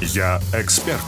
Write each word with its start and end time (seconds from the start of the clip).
Я 0.00 0.40
эксперт. 0.52 1.00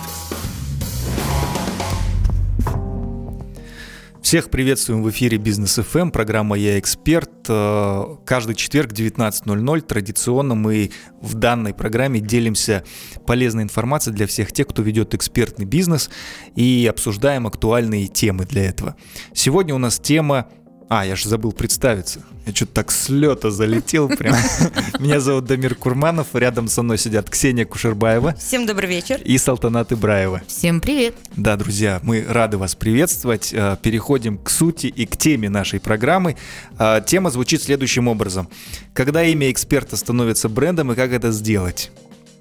Всех 4.23 4.51
приветствуем 4.51 5.03
в 5.03 5.11
эфире 5.11 5.37
Бизнес 5.37 5.79
FM, 5.79 6.11
программа 6.11 6.57
«Я 6.57 6.79
эксперт». 6.79 7.31
Э, 7.49 8.17
каждый 8.25 8.55
четверг 8.55 8.93
19.00 8.93 9.81
традиционно 9.83 10.55
мы 10.55 10.91
в 11.21 11.35
данной 11.35 11.75
программе 11.75 12.21
делимся 12.21 12.83
полезной 13.27 13.63
информацией 13.63 14.17
для 14.17 14.27
всех 14.27 14.53
тех, 14.53 14.67
кто 14.67 14.83
ведет 14.83 15.15
экспертный 15.15 15.67
бизнес 15.67 16.09
и 16.57 16.87
обсуждаем 16.91 17.47
актуальные 17.47 18.09
темы 18.09 18.47
для 18.47 18.65
этого. 18.65 18.97
Сегодня 19.35 19.75
у 19.75 19.79
нас 19.79 19.99
тема 19.99 20.49
а, 20.89 21.05
я 21.05 21.17
же 21.17 21.29
забыл 21.29 21.53
представиться. 21.53 22.21
Я 22.47 22.55
что-то 22.55 22.73
так 22.73 22.91
с 22.91 23.11
лета 23.11 23.51
залетел 23.51 24.09
прям. 24.09 24.35
Меня 24.99 25.21
зовут 25.21 25.45
Дамир 25.45 25.75
Курманов, 25.75 26.29
рядом 26.33 26.69
со 26.69 26.83
мной 26.83 26.97
сидят 26.97 27.29
Ксения 27.29 27.67
Кушербаева. 27.67 28.35
Всем 28.37 28.65
добрый 28.65 28.89
вечер. 28.89 29.21
И 29.23 29.37
Салтанат 29.37 29.93
Ибраева. 29.93 30.41
Всем 30.47 30.81
привет. 30.81 31.15
Да, 31.37 31.57
друзья, 31.57 32.01
мы 32.03 32.25
рады 32.27 32.57
вас 32.57 32.75
приветствовать. 32.75 33.53
Э, 33.53 33.77
переходим 33.83 34.39
к 34.39 34.49
сути 34.49 34.87
и 34.87 35.05
к 35.05 35.17
теме 35.17 35.51
нашей 35.51 35.79
программы. 35.79 36.37
Э, 36.79 37.03
тема 37.05 37.31
звучит 37.31 37.63
следующим 37.63 38.09
образом. 38.09 38.49
Когда 38.95 39.23
имя 39.25 39.51
эксперта 39.51 39.97
становится 39.97 40.49
брендом 40.49 40.93
и 40.93 40.95
как 40.95 41.13
это 41.13 41.33
сделать? 41.33 41.91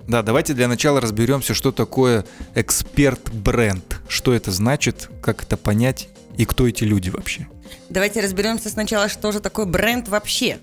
Да, 0.07 0.23
давайте 0.23 0.53
для 0.53 0.69
начала 0.69 1.01
разберемся, 1.01 1.53
что 1.53 1.73
такое 1.73 2.23
эксперт-бренд. 2.55 3.99
Что 4.07 4.33
это 4.33 4.51
значит, 4.51 5.09
как 5.21 5.43
это 5.43 5.57
понять 5.57 6.07
и 6.37 6.45
кто 6.45 6.67
эти 6.67 6.83
люди 6.83 7.09
вообще. 7.09 7.47
Давайте 7.89 8.21
разберемся 8.21 8.69
сначала, 8.69 9.09
что 9.09 9.31
же 9.31 9.39
такое 9.39 9.65
бренд 9.65 10.07
вообще. 10.07 10.59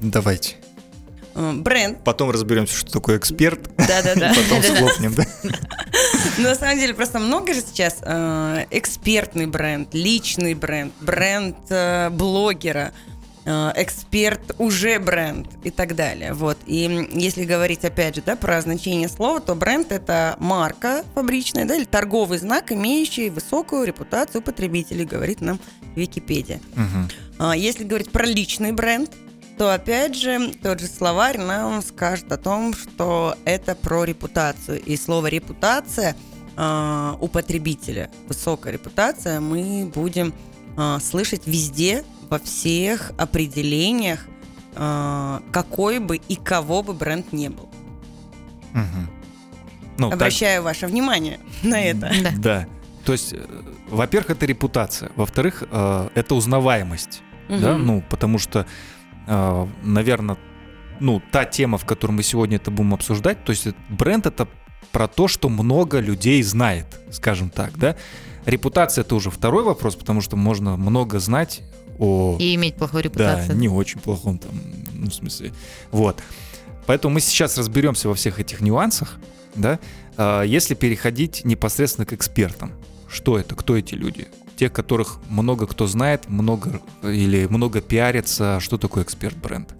Давайте. 0.00 0.56
Э, 1.34 1.52
бренд. 1.52 2.02
Потом 2.04 2.30
разберемся, 2.30 2.76
что 2.76 2.92
такое 2.92 3.18
эксперт. 3.18 3.60
Да-да-да. 3.76 4.32
Потом 4.48 4.62
схлопнем, 4.62 5.14
да? 5.14 5.24
Ну, 6.38 6.42
на 6.48 6.54
самом 6.54 6.78
деле, 6.78 6.94
просто 6.94 7.18
много 7.18 7.54
же 7.54 7.60
сейчас 7.60 7.98
э, 8.02 8.66
экспертный 8.70 9.46
бренд, 9.46 9.94
личный 9.94 10.54
бренд, 10.54 10.92
бренд 11.00 11.56
э, 11.70 12.10
блогера, 12.10 12.92
эксперт 13.46 14.54
уже 14.58 14.98
бренд 14.98 15.48
и 15.64 15.70
так 15.70 15.94
далее. 15.94 16.32
Вот. 16.32 16.56
И 16.66 17.08
если 17.12 17.44
говорить, 17.44 17.84
опять 17.84 18.14
же, 18.16 18.22
да, 18.24 18.36
про 18.36 18.60
значение 18.62 19.08
слова, 19.08 19.40
то 19.40 19.54
бренд– 19.54 19.92
это 19.92 20.36
марка 20.38 21.04
фабричная, 21.14 21.66
да, 21.66 21.76
или 21.76 21.84
торговый 21.84 22.38
знак, 22.38 22.72
имеющий 22.72 23.28
высокую 23.28 23.84
репутацию 23.84 24.40
потребителей, 24.40 25.04
говорит 25.04 25.42
нам 25.42 25.60
Википедия. 25.94 26.60
Угу. 26.72 27.52
Если 27.52 27.84
говорить 27.84 28.10
про 28.10 28.24
личный 28.24 28.72
бренд, 28.72 29.10
то 29.58 29.72
опять 29.72 30.16
же 30.16 30.52
тот 30.62 30.80
же 30.80 30.86
словарь 30.86 31.38
нам 31.38 31.82
скажет 31.82 32.32
о 32.32 32.36
том, 32.36 32.74
что 32.74 33.36
это 33.44 33.74
про 33.74 34.04
репутацию. 34.04 34.80
И 34.82 34.96
слово 34.96 35.28
репутация 35.28 36.16
э, 36.56 37.14
у 37.20 37.28
потребителя, 37.28 38.10
высокая 38.26 38.72
репутация, 38.72 39.40
мы 39.40 39.90
будем 39.94 40.34
э, 40.76 40.98
слышать 41.00 41.42
везде, 41.46 42.04
во 42.30 42.38
всех 42.38 43.12
определениях, 43.18 44.26
э, 44.74 45.40
какой 45.52 45.98
бы 45.98 46.16
и 46.16 46.36
кого 46.36 46.82
бы 46.82 46.92
бренд 46.94 47.32
не 47.32 47.48
был. 47.48 47.68
Угу. 48.72 49.14
Ну, 49.98 50.10
Обращаю 50.10 50.58
так... 50.58 50.64
ваше 50.64 50.86
внимание 50.86 51.38
на 51.62 51.80
это. 51.80 52.12
Да. 52.22 52.30
да. 52.36 52.66
То 53.04 53.12
есть, 53.12 53.32
э, 53.32 53.38
во-первых, 53.88 54.30
это 54.30 54.46
репутация, 54.46 55.10
во-вторых, 55.16 55.62
э, 55.70 56.08
это 56.14 56.34
узнаваемость, 56.34 57.22
угу. 57.48 57.58
да, 57.58 57.76
ну, 57.76 58.02
потому 58.08 58.38
что, 58.38 58.66
э, 59.26 59.66
наверное, 59.82 60.38
ну, 61.00 61.22
та 61.30 61.44
тема, 61.44 61.78
в 61.78 61.84
которой 61.84 62.12
мы 62.12 62.22
сегодня 62.22 62.56
это 62.56 62.70
будем 62.70 62.94
обсуждать, 62.94 63.44
то 63.44 63.50
есть 63.50 63.68
бренд 63.88 64.26
это 64.26 64.48
про 64.92 65.08
то, 65.08 65.28
что 65.28 65.48
много 65.48 65.98
людей 66.00 66.42
знает, 66.42 66.86
скажем 67.10 67.50
так, 67.50 67.76
да. 67.78 67.96
Репутация 68.46 69.02
это 69.02 69.14
уже 69.14 69.30
второй 69.30 69.64
вопрос, 69.64 69.96
потому 69.96 70.20
что 70.20 70.36
можно 70.36 70.76
много 70.76 71.18
знать 71.18 71.62
о... 71.98 72.36
И 72.38 72.54
иметь 72.54 72.76
плохую 72.76 73.04
репутацию. 73.04 73.48
Да, 73.48 73.54
не 73.54 73.68
очень 73.68 74.00
плохом 74.00 74.38
там, 74.38 74.52
ну, 74.92 75.10
в 75.10 75.14
смысле, 75.14 75.52
вот. 75.90 76.20
Поэтому 76.86 77.14
мы 77.14 77.20
сейчас 77.20 77.56
разберемся 77.56 78.08
во 78.08 78.14
всех 78.14 78.40
этих 78.40 78.60
нюансах, 78.60 79.18
да, 79.54 79.78
а, 80.16 80.42
если 80.42 80.74
переходить 80.74 81.44
непосредственно 81.44 82.06
к 82.06 82.12
экспертам. 82.12 82.72
Что 83.08 83.38
это? 83.38 83.54
Кто 83.54 83.76
эти 83.76 83.94
люди? 83.94 84.28
Те, 84.56 84.68
которых 84.68 85.18
много 85.28 85.66
кто 85.66 85.86
знает, 85.86 86.28
много 86.28 86.80
или 87.02 87.46
много 87.46 87.80
пиарится. 87.80 88.58
Что 88.60 88.76
такое 88.76 89.04
эксперт-бренд? 89.04 89.74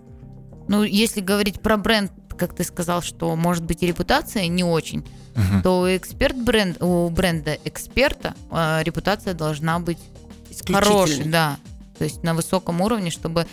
Ну, 0.69 0.83
если 0.83 1.21
говорить 1.21 1.61
про 1.61 1.77
бренд, 1.77 2.12
как 2.37 2.55
ты 2.55 2.65
сказал, 2.65 3.03
что 3.03 3.34
может 3.37 3.65
быть 3.65 3.83
и 3.83 3.87
репутация 3.87 4.47
не 4.49 4.65
очень, 4.65 5.00
угу. 5.00 5.62
то 5.62 5.97
эксперт 5.97 6.37
бренд, 6.37 6.83
у 6.83 7.09
бренда 7.11 7.59
эксперта 7.65 8.34
э, 8.50 8.83
репутация 8.83 9.34
должна 9.34 9.78
быть 9.78 9.99
хорошей, 10.67 11.25
да, 11.25 11.59
то 11.99 12.05
есть 12.05 12.22
на 12.22 12.34
высоком 12.34 12.81
уровне, 12.81 13.10
чтобы 13.10 13.47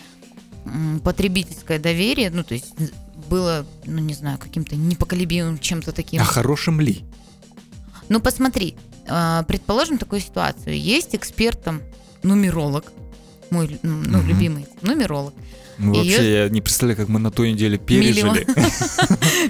потребительское 1.03 1.79
доверие, 1.79 2.29
ну 2.29 2.43
то 2.43 2.53
есть 2.53 2.73
было, 3.29 3.65
ну 3.85 3.99
не 3.99 4.13
знаю, 4.13 4.37
каким-то 4.37 4.75
непоколебимым 4.75 5.57
чем-то 5.59 5.91
таким. 5.91 6.21
А 6.21 6.25
хорошим 6.25 6.79
ли? 6.81 7.03
Ну 8.09 8.19
посмотри, 8.19 8.75
а, 9.07 9.43
предположим 9.43 9.97
такую 9.97 10.21
ситуацию. 10.21 10.79
Есть 10.79 11.15
экспертом 11.15 11.81
нумеролог, 12.23 12.91
мой 13.49 13.79
ну, 13.83 14.19
угу. 14.19 14.27
любимый 14.27 14.67
нумеролог. 14.81 15.33
Ну, 15.77 15.95
вообще, 15.95 16.23
ее... 16.23 16.43
я 16.43 16.49
не 16.49 16.61
представляю, 16.61 16.97
как 16.97 17.07
мы 17.07 17.19
на 17.19 17.31
той 17.31 17.53
неделе 17.53 17.77
пережили. 17.77 18.45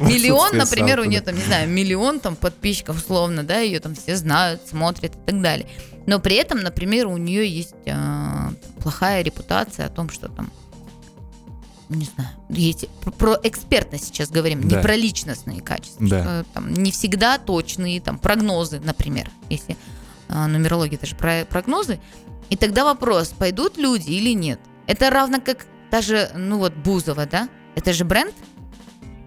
Миллион, 0.02 0.56
например, 0.58 1.02
у 1.02 1.04
нее 1.04 1.20
там, 1.22 1.36
не 1.36 1.42
знаю, 1.42 1.68
миллион 1.68 2.20
там 2.20 2.36
подписчиков, 2.38 2.98
условно, 2.98 3.44
да, 3.44 3.60
ее 3.60 3.80
там 3.80 3.96
все 3.96 4.16
знают, 4.16 4.62
смотрят 4.70 5.14
и 5.14 5.20
так 5.26 5.42
далее. 5.42 5.68
Но 6.08 6.20
при 6.20 6.36
этом, 6.36 6.60
например, 6.60 7.08
у 7.08 7.18
нее 7.18 7.48
есть 7.48 7.76
а, 8.52 8.82
плохая 8.82 9.22
репутация 9.24 9.86
о 9.86 9.90
том, 9.90 10.10
что 10.10 10.30
там 10.30 10.50
не 11.90 12.06
знаю, 12.06 12.30
есть, 12.48 12.88
про 13.18 13.38
экспертность 13.44 14.06
сейчас 14.06 14.30
говорим, 14.30 14.66
да. 14.68 14.78
не 14.78 14.82
про 14.82 14.96
личностные 14.96 15.62
качества. 15.62 16.08
Да. 16.08 16.24
Что, 16.24 16.46
там, 16.54 16.74
не 16.74 16.90
всегда 16.90 17.38
точные 17.38 18.00
там, 18.00 18.18
прогнозы, 18.18 18.80
например, 18.80 19.30
если 19.50 19.76
э, 20.30 20.48
нумерология 20.48 20.98
это 20.98 21.06
же 21.06 21.16
про 21.16 21.44
прогнозы. 21.44 22.00
И 22.50 22.56
тогда 22.56 22.86
вопрос, 22.86 23.34
пойдут 23.38 23.78
люди 23.78 24.10
или 24.10 24.34
нет. 24.34 24.62
Это 24.88 25.10
равно 25.10 25.42
как 25.42 25.66
даже, 25.92 26.32
ну 26.34 26.60
вот, 26.60 26.74
Бузова, 26.74 27.26
да? 27.26 27.50
Это 27.76 27.92
же 27.92 28.06
бренд, 28.06 28.34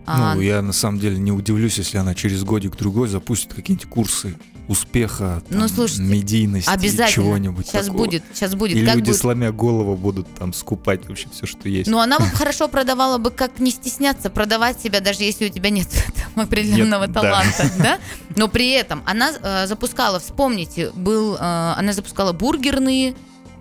а, 0.06 0.34
ну, 0.34 0.40
я 0.40 0.60
на 0.60 0.72
самом 0.72 0.98
деле 0.98 1.18
не 1.18 1.32
удивлюсь, 1.32 1.78
если 1.78 1.96
она 1.96 2.14
через 2.14 2.44
годик-другой 2.44 3.08
запустит 3.08 3.54
какие-нибудь 3.54 3.88
курсы 3.88 4.38
успеха, 4.68 5.42
там, 5.48 5.58
ну, 5.58 5.68
слушайте, 5.68 6.02
медийности, 6.02 6.70
обязательно. 6.70 7.08
чего-нибудь 7.08 7.66
Сейчас 7.66 7.86
такого. 7.86 8.04
будет, 8.04 8.22
сейчас 8.32 8.54
будет. 8.54 8.76
И 8.76 8.84
как 8.84 8.96
люди, 8.96 9.06
будет? 9.06 9.20
сломя 9.20 9.52
голову, 9.52 9.96
будут 9.96 10.32
там 10.34 10.52
скупать 10.52 11.06
вообще 11.06 11.28
все, 11.30 11.46
что 11.46 11.68
есть. 11.68 11.90
Ну, 11.90 11.98
она 11.98 12.18
бы 12.18 12.24
хорошо 12.34 12.68
продавала 12.68 13.18
бы, 13.18 13.30
как 13.30 13.58
не 13.58 13.70
стесняться 13.70 14.30
продавать 14.30 14.80
себя, 14.80 15.00
даже 15.00 15.22
если 15.22 15.46
у 15.46 15.48
тебя 15.50 15.70
нет 15.70 15.88
там, 16.34 16.44
определенного 16.44 17.04
нет, 17.04 17.14
таланта, 17.14 17.70
да. 17.76 17.82
да? 17.82 17.98
Но 18.36 18.48
при 18.48 18.70
этом 18.70 19.02
она 19.06 19.32
э, 19.40 19.66
запускала, 19.66 20.18
вспомните, 20.18 20.90
был, 20.94 21.34
э, 21.34 21.38
она 21.40 21.92
запускала 21.92 22.32
бургерные, 22.32 23.14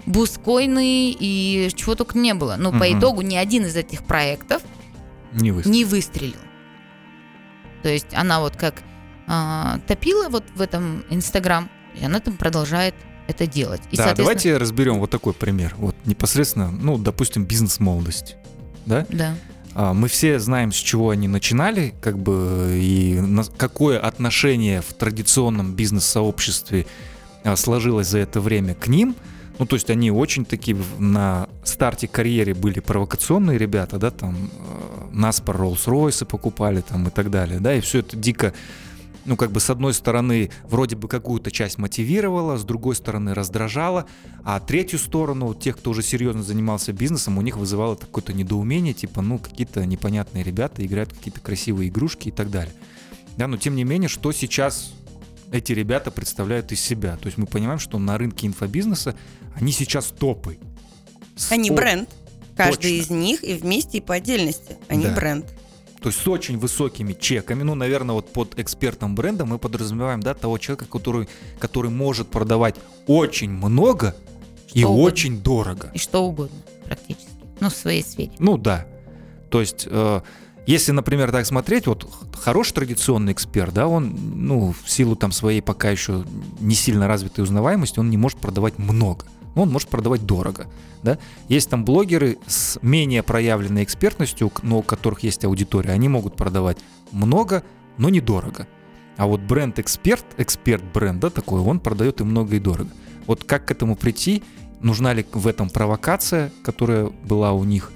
бускойные 0.05 1.15
и 1.17 1.69
чего 1.75 1.95
только 1.95 2.17
не 2.17 2.33
было. 2.33 2.55
Но 2.57 2.69
угу. 2.69 2.79
по 2.79 2.91
итогу 2.91 3.21
ни 3.21 3.35
один 3.35 3.65
из 3.65 3.75
этих 3.75 4.03
проектов 4.03 4.61
не 5.33 5.51
выстрелил. 5.51 5.77
Не 5.77 5.85
выстрелил. 5.85 6.39
То 7.81 7.89
есть 7.89 8.13
она 8.13 8.39
вот 8.39 8.55
как 8.55 8.75
а, 9.27 9.79
топила 9.87 10.29
вот 10.29 10.43
в 10.55 10.61
этом 10.61 11.03
Инстаграм, 11.09 11.69
и 11.99 12.05
она 12.05 12.19
там 12.19 12.35
продолжает 12.37 12.95
это 13.27 13.47
делать. 13.47 13.81
И, 13.91 13.97
да, 13.97 14.03
соответственно... 14.03 14.15
давайте 14.15 14.57
разберем 14.57 14.99
вот 14.99 15.09
такой 15.09 15.33
пример. 15.33 15.73
Вот 15.77 15.95
непосредственно, 16.05 16.71
ну, 16.71 16.97
допустим, 16.97 17.45
бизнес-молодость. 17.45 18.35
Да? 18.85 19.05
Да. 19.09 19.35
А, 19.75 19.93
мы 19.93 20.07
все 20.07 20.39
знаем, 20.39 20.71
с 20.71 20.77
чего 20.77 21.11
они 21.11 21.27
начинали, 21.27 21.93
как 22.01 22.19
бы, 22.19 22.77
и 22.81 23.19
на, 23.19 23.43
какое 23.43 23.99
отношение 23.99 24.81
в 24.81 24.93
традиционном 24.93 25.73
бизнес-сообществе 25.73 26.85
а, 27.43 27.55
сложилось 27.55 28.07
за 28.07 28.19
это 28.19 28.41
время 28.41 28.75
к 28.75 28.87
ним– 28.87 29.15
ну, 29.59 29.65
то 29.65 29.75
есть 29.75 29.89
они 29.89 30.11
очень 30.11 30.45
такие 30.45 30.77
на 30.97 31.47
старте 31.63 32.07
карьеры 32.07 32.55
были 32.55 32.79
провокационные 32.79 33.57
ребята, 33.57 33.97
да, 33.97 34.09
там 34.09 34.35
э, 34.51 35.05
нас 35.11 35.41
по 35.41 35.51
Роллс-Ройсы 35.51 36.25
покупали 36.25 36.81
там 36.81 37.07
и 37.07 37.11
так 37.11 37.29
далее, 37.29 37.59
да, 37.59 37.75
и 37.75 37.81
все 37.81 37.99
это 37.99 38.17
дико 38.17 38.53
ну, 39.25 39.37
как 39.37 39.51
бы 39.51 39.59
с 39.59 39.69
одной 39.69 39.93
стороны, 39.93 40.51
вроде 40.63 40.95
бы 40.95 41.07
какую-то 41.07 41.51
часть 41.51 41.77
мотивировала, 41.77 42.57
с 42.57 42.63
другой 42.63 42.95
стороны 42.95 43.33
раздражала, 43.33 44.05
а 44.43 44.59
третью 44.59 44.99
сторону, 44.99 45.53
тех, 45.53 45.77
кто 45.77 45.91
уже 45.91 46.03
серьезно 46.03 46.43
занимался 46.43 46.93
бизнесом, 46.93 47.37
у 47.37 47.41
них 47.41 47.57
вызывало 47.57 47.95
какое-то 47.95 48.33
недоумение, 48.33 48.93
типа, 48.93 49.21
ну, 49.21 49.39
какие-то 49.39 49.85
непонятные 49.85 50.43
ребята 50.43 50.85
играют 50.85 51.13
какие-то 51.13 51.39
красивые 51.39 51.89
игрушки 51.89 52.29
и 52.29 52.31
так 52.31 52.49
далее. 52.51 52.73
Да, 53.37 53.47
но 53.47 53.57
тем 53.57 53.75
не 53.75 53.83
менее, 53.83 54.09
что 54.09 54.31
сейчас 54.31 54.93
эти 55.51 55.71
ребята 55.71 56.11
представляют 56.11 56.71
из 56.71 56.81
себя. 56.81 57.15
То 57.17 57.27
есть 57.27 57.37
мы 57.37 57.45
понимаем, 57.45 57.79
что 57.79 57.99
на 57.99 58.17
рынке 58.17 58.47
инфобизнеса 58.47 59.15
они 59.55 59.71
сейчас 59.71 60.07
топы. 60.07 60.57
Они 61.49 61.71
бренд. 61.71 62.09
Каждый 62.55 62.99
Точно. 62.99 63.03
из 63.03 63.09
них 63.09 63.43
и 63.43 63.53
вместе, 63.55 63.97
и 63.97 64.01
по 64.01 64.15
отдельности. 64.15 64.77
Они 64.87 65.05
да. 65.05 65.15
бренд. 65.15 65.45
То 66.03 66.09
есть 66.09 66.19
с 66.21 66.27
очень 66.27 66.57
высокими 66.57 67.13
чеками, 67.13 67.63
ну, 67.63 67.75
наверное, 67.75 68.13
вот 68.13 68.33
под 68.33 68.59
экспертным 68.59 69.15
брендом 69.15 69.47
мы 69.47 69.57
подразумеваем, 69.57 70.19
да, 70.21 70.33
того 70.33 70.57
человека, 70.57 70.85
который, 70.85 71.29
который 71.59 71.89
может 71.89 72.27
продавать 72.27 72.75
очень 73.07 73.49
много 73.49 74.13
Что 74.67 74.79
и 74.79 74.83
угодно. 74.83 75.03
очень 75.03 75.41
дорого. 75.41 75.91
И 75.93 75.97
что 75.97 76.25
угодно 76.25 76.57
практически. 76.83 77.29
Ну, 77.61 77.69
в 77.69 77.73
своей 77.73 78.03
сфере. 78.03 78.33
Ну 78.37 78.57
да. 78.57 78.85
То 79.49 79.61
есть, 79.61 79.87
э, 79.89 80.21
если, 80.67 80.91
например, 80.91 81.31
так 81.31 81.45
смотреть, 81.45 81.87
вот 81.87 82.05
хороший 82.33 82.73
традиционный 82.73 83.31
эксперт, 83.31 83.73
да, 83.73 83.87
он, 83.87 84.13
ну, 84.35 84.75
в 84.83 84.89
силу 84.91 85.15
там 85.15 85.31
своей 85.31 85.61
пока 85.61 85.89
еще 85.89 86.25
не 86.59 86.75
сильно 86.75 87.07
развитой 87.07 87.45
узнаваемости, 87.45 87.97
он 87.99 88.09
не 88.09 88.17
может 88.17 88.39
продавать 88.39 88.77
много. 88.77 89.25
Но 89.55 89.63
он 89.63 89.71
может 89.71 89.89
продавать 89.89 90.25
дорого, 90.25 90.67
да. 91.03 91.19
Есть 91.47 91.69
там 91.69 91.85
блогеры 91.85 92.37
с 92.47 92.79
менее 92.81 93.23
проявленной 93.23 93.83
экспертностью, 93.83 94.51
но 94.61 94.79
у 94.79 94.83
которых 94.83 95.21
есть 95.21 95.45
аудитория, 95.45 95.91
они 95.91 96.09
могут 96.09 96.35
продавать 96.35 96.77
много, 97.11 97.63
но 97.97 98.09
недорого. 98.09 98.67
А 99.17 99.27
вот 99.27 99.41
бренд-эксперт, 99.41 100.25
эксперт 100.37 100.83
бренда 100.83 101.29
такой, 101.29 101.61
он 101.61 101.79
продает 101.79 102.21
и 102.21 102.23
много, 102.23 102.55
и 102.55 102.59
дорого. 102.59 102.89
Вот 103.27 103.43
как 103.43 103.67
к 103.67 103.71
этому 103.71 103.95
прийти, 103.95 104.43
нужна 104.81 105.13
ли 105.13 105.25
в 105.31 105.47
этом 105.47 105.69
провокация, 105.69 106.51
которая 106.63 107.05
была 107.05 107.53
у 107.53 107.63
них, 107.63 107.91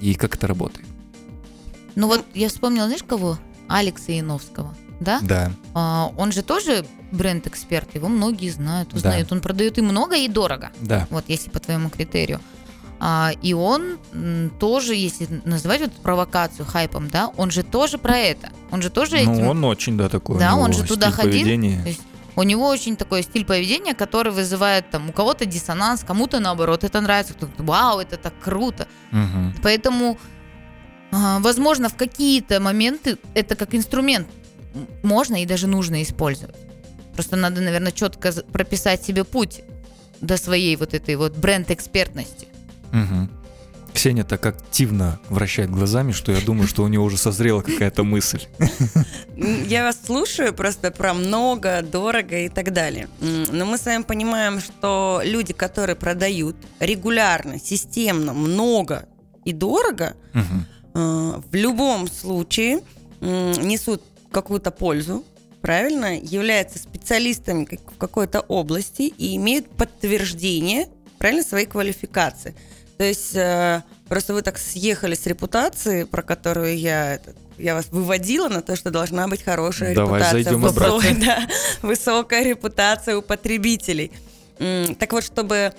и 0.00 0.14
как 0.14 0.34
это 0.34 0.46
работает? 0.46 0.86
Ну 1.94 2.06
вот 2.06 2.24
я 2.34 2.48
вспомнила, 2.48 2.86
знаешь 2.86 3.02
кого? 3.02 3.38
Алекса 3.68 4.12
Яновского, 4.12 4.74
да? 5.00 5.20
Да. 5.22 5.52
А, 5.74 6.12
он 6.16 6.32
же 6.32 6.42
тоже 6.42 6.84
бренд-эксперт, 7.10 7.94
его 7.94 8.08
многие 8.08 8.50
знают, 8.50 8.90
Да. 8.90 8.96
узнают. 8.96 9.32
Он 9.32 9.40
продает 9.40 9.78
и 9.78 9.82
много, 9.82 10.16
и 10.16 10.28
дорого. 10.28 10.70
Да. 10.80 11.06
Вот 11.10 11.24
если 11.28 11.50
по 11.50 11.58
твоему 11.58 11.90
критерию. 11.90 12.40
А, 13.02 13.32
и 13.40 13.54
он 13.54 13.98
тоже, 14.58 14.94
если 14.94 15.26
называть 15.46 15.80
вот 15.80 15.92
провокацию 15.92 16.66
хайпом, 16.66 17.08
да, 17.08 17.28
он 17.38 17.50
же 17.50 17.62
тоже 17.62 17.96
про 17.96 18.18
это. 18.18 18.50
Он 18.70 18.82
же 18.82 18.90
тоже 18.90 19.16
этим... 19.16 19.36
Ну, 19.36 19.48
он 19.48 19.64
очень, 19.64 19.96
да, 19.96 20.08
такой. 20.10 20.38
Да, 20.38 20.52
у 20.52 20.56
него 20.56 20.64
он 20.64 20.72
же 20.74 20.84
туда 20.84 21.10
ходил. 21.10 21.32
поведения. 21.32 21.82
То 21.82 21.88
есть 21.88 22.02
у 22.36 22.42
него 22.42 22.68
очень 22.68 22.96
такой 22.96 23.22
стиль 23.22 23.46
поведения, 23.46 23.94
который 23.94 24.32
вызывает 24.32 24.90
там 24.90 25.08
у 25.08 25.12
кого-то 25.12 25.46
диссонанс, 25.46 26.04
кому-то 26.04 26.40
наоборот 26.40 26.84
это 26.84 27.00
нравится, 27.00 27.32
кто-то 27.32 27.62
вау, 27.62 28.00
это 28.00 28.18
так 28.18 28.34
круто. 28.38 28.86
Мгм. 29.12 29.54
Поэтому, 29.62 30.18
а, 31.10 31.38
возможно, 31.40 31.88
в 31.88 31.96
какие-то 31.96 32.60
моменты 32.60 33.16
это 33.34 33.56
как 33.56 33.74
инструмент 33.74 34.28
можно 35.02 35.42
и 35.42 35.46
даже 35.46 35.66
нужно 35.66 36.02
использовать. 36.02 36.56
Просто 37.14 37.36
надо, 37.36 37.60
наверное, 37.60 37.92
четко 37.92 38.32
прописать 38.52 39.04
себе 39.04 39.24
путь 39.24 39.62
до 40.20 40.36
своей 40.36 40.76
вот 40.76 40.94
этой 40.94 41.16
вот 41.16 41.36
бренд-экспертности. 41.36 42.48
Мгм. 42.92 43.30
Ксения 43.92 44.24
так 44.24 44.46
активно 44.46 45.18
вращает 45.28 45.70
глазами, 45.70 46.12
что 46.12 46.32
я 46.32 46.40
думаю, 46.40 46.68
что 46.68 46.84
у 46.84 46.88
нее 46.88 47.00
уже 47.00 47.18
созрела 47.18 47.60
какая-то 47.60 48.04
мысль. 48.04 48.42
Я 49.36 49.84
вас 49.84 49.98
слушаю 50.06 50.54
просто 50.54 50.90
про 50.90 51.12
много, 51.12 51.82
дорого 51.82 52.38
и 52.38 52.48
так 52.48 52.72
далее. 52.72 53.08
Но 53.20 53.64
мы 53.64 53.78
с 53.78 53.86
вами 53.86 54.02
понимаем, 54.02 54.60
что 54.60 55.20
люди, 55.24 55.52
которые 55.52 55.96
продают 55.96 56.56
регулярно, 56.78 57.58
системно, 57.58 58.32
много 58.32 59.06
и 59.44 59.52
дорого, 59.52 60.14
э, 60.34 60.40
в 60.94 61.54
любом 61.54 62.08
случае 62.08 62.80
несут 63.20 64.02
какую-то 64.30 64.70
пользу, 64.70 65.24
правильно, 65.60 66.18
являются 66.18 66.78
специалистами 66.78 67.66
в 67.86 67.98
какой-то 67.98 68.40
области 68.40 69.02
и 69.02 69.36
имеют 69.36 69.68
подтверждение, 69.70 70.88
правильно, 71.18 71.42
своей 71.42 71.66
квалификации. 71.66 72.54
То 72.98 73.04
есть 73.04 73.34
э, 73.34 73.82
просто 74.08 74.34
вы 74.34 74.42
так 74.42 74.58
съехали 74.58 75.14
с 75.14 75.26
репутации, 75.26 76.04
про 76.04 76.22
которую 76.22 76.78
я 76.78 77.20
я 77.60 77.74
вас 77.74 77.88
выводила 77.90 78.48
на 78.48 78.62
то, 78.62 78.74
что 78.74 78.90
должна 78.90 79.28
быть 79.28 79.42
хорошая 79.42 79.94
Давай 79.94 80.20
репутация. 80.20 80.42
зайдем 80.42 80.62
высокая, 80.62 81.10
обратно. 81.10 81.20
да, 81.26 81.48
высокая 81.86 82.42
репутация 82.42 83.16
у 83.18 83.22
потребителей. 83.22 84.12
Так 84.98 85.12
вот, 85.12 85.24
чтобы 85.24 85.72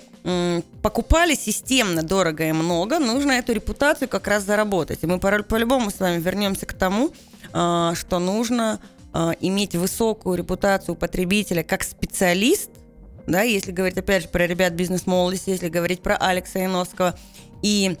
покупали 0.82 1.34
системно, 1.34 2.02
дорого 2.02 2.48
и 2.48 2.52
много, 2.52 2.98
нужно 2.98 3.32
эту 3.32 3.52
репутацию 3.52 4.08
как 4.08 4.26
раз 4.28 4.44
заработать. 4.44 5.00
И 5.02 5.06
мы 5.06 5.18
по- 5.18 5.42
по-любому 5.42 5.90
с 5.90 5.98
вами 5.98 6.20
вернемся 6.20 6.66
к 6.66 6.72
тому, 6.72 7.12
что 7.52 8.18
нужно 8.18 8.80
а, 9.12 9.34
иметь 9.40 9.74
высокую 9.74 10.36
репутацию 10.36 10.94
потребителя 10.94 11.62
как 11.62 11.82
специалист, 11.82 12.70
да, 13.26 13.42
если 13.42 13.70
говорить 13.70 13.98
опять 13.98 14.22
же 14.22 14.28
про 14.28 14.46
ребят 14.46 14.72
бизнес-молодости, 14.72 15.50
если 15.50 15.68
говорить 15.68 16.02
про 16.02 16.16
Алекса 16.16 16.60
Яновского, 16.60 17.18
и 17.62 17.96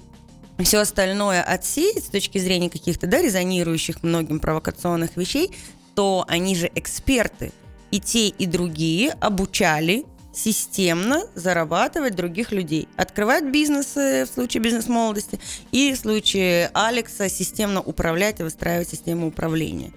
все 0.58 0.80
остальное 0.80 1.42
отсеять 1.42 2.04
с 2.04 2.08
точки 2.08 2.38
зрения 2.38 2.70
каких-то, 2.70 3.06
да, 3.06 3.20
резонирующих 3.20 4.02
многим 4.02 4.40
провокационных 4.40 5.16
вещей, 5.16 5.50
то 5.94 6.24
они 6.28 6.56
же 6.56 6.70
эксперты. 6.74 7.52
И 7.90 8.00
те, 8.00 8.28
и 8.28 8.46
другие 8.46 9.10
обучали 9.20 10.06
системно 10.32 11.24
зарабатывать 11.34 12.14
других 12.14 12.52
людей. 12.52 12.88
Открывать 12.96 13.44
бизнесы 13.44 14.24
в 14.24 14.34
случае 14.34 14.62
бизнес-молодости 14.62 15.38
и 15.72 15.92
в 15.92 15.96
случае 15.96 16.70
Алекса 16.74 17.28
системно 17.28 17.80
управлять 17.80 18.40
и 18.40 18.42
выстраивать 18.42 18.88
систему 18.88 19.28
управления. 19.28 19.92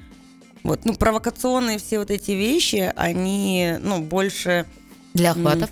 Вот, 0.63 0.83
ну, 0.83 0.95
провокационные 0.95 1.77
все 1.77 1.99
вот 1.99 2.09
эти 2.09 2.31
вещи, 2.31 2.91
они, 2.95 3.75
ну, 3.81 4.01
больше 4.01 4.65
Для 5.13 5.31
охватов. 5.31 5.69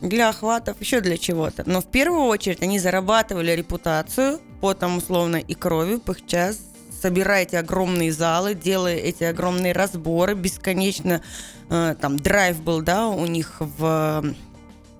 для 0.00 0.28
охватов, 0.28 0.76
еще 0.80 1.00
для 1.00 1.18
чего-то. 1.18 1.64
Но 1.66 1.80
в 1.80 1.86
первую 1.86 2.22
очередь 2.22 2.62
они 2.62 2.78
зарабатывали 2.78 3.50
репутацию 3.50 4.40
потом 4.60 4.98
условно 4.98 5.36
и 5.36 5.54
кровью, 5.54 6.00
пыхтя, 6.00 6.54
собирая 7.00 7.42
эти 7.44 7.56
огромные 7.56 8.12
залы, 8.12 8.54
делая 8.54 8.96
эти 8.96 9.24
огромные 9.24 9.72
разборы, 9.72 10.34
бесконечно 10.34 11.22
э, 11.70 11.94
там 12.00 12.18
драйв 12.18 12.60
был, 12.62 12.82
да, 12.82 13.08
у 13.08 13.26
них 13.26 13.56
в, 13.60 14.24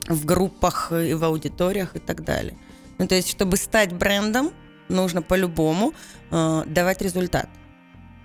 в 0.09 0.25
группах 0.25 0.93
и 0.93 1.15
в 1.15 1.25
аудиториях 1.25 1.97
и 1.97 1.99
так 1.99 2.25
далее. 2.25 2.57
Ну, 2.99 3.07
то 3.07 3.15
есть, 3.15 3.29
чтобы 3.29 3.57
стать 3.57 3.93
брендом, 3.93 4.51
нужно 4.89 5.23
по-любому 5.23 5.93
э, 6.31 6.63
давать 6.67 7.03
результат. 7.03 7.49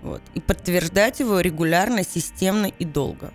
Вот. 0.02 0.22
И 0.34 0.42
подтверждать 0.42 1.20
его 1.20 1.40
регулярно, 1.40 2.04
системно 2.04 2.68
и 2.68 2.86
долго. 2.86 3.31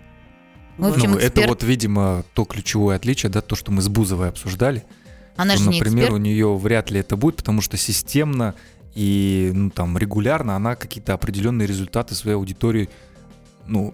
В 0.77 0.85
общем, 0.85 1.11
Ну, 1.11 1.17
это 1.17 1.41
эксперт- 1.41 1.47
вот, 1.49 1.63
видимо, 1.63 2.23
то 2.33 2.45
ключевое 2.45 2.95
отличие, 2.95 3.29
да, 3.31 3.41
то, 3.41 3.55
что 3.55 3.71
мы 3.71 3.81
с 3.81 3.87
Бузовой 3.89 4.29
обсуждали. 4.29 4.85
Она 5.35 5.55
что, 5.55 5.63
же 5.63 5.69
не 5.69 5.79
например, 5.79 6.05
эксперт. 6.05 6.13
у 6.19 6.23
нее 6.23 6.57
вряд 6.57 6.91
ли 6.91 6.99
это 6.99 7.17
будет, 7.17 7.37
потому 7.37 7.61
что 7.61 7.75
системно 7.77 8.55
и 8.95 9.51
ну, 9.53 9.69
там, 9.69 9.97
регулярно 9.97 10.55
она 10.55 10.75
какие-то 10.75 11.13
определенные 11.13 11.67
результаты 11.67 12.15
своей 12.15 12.35
аудитории 12.35 12.89
ну, 13.67 13.93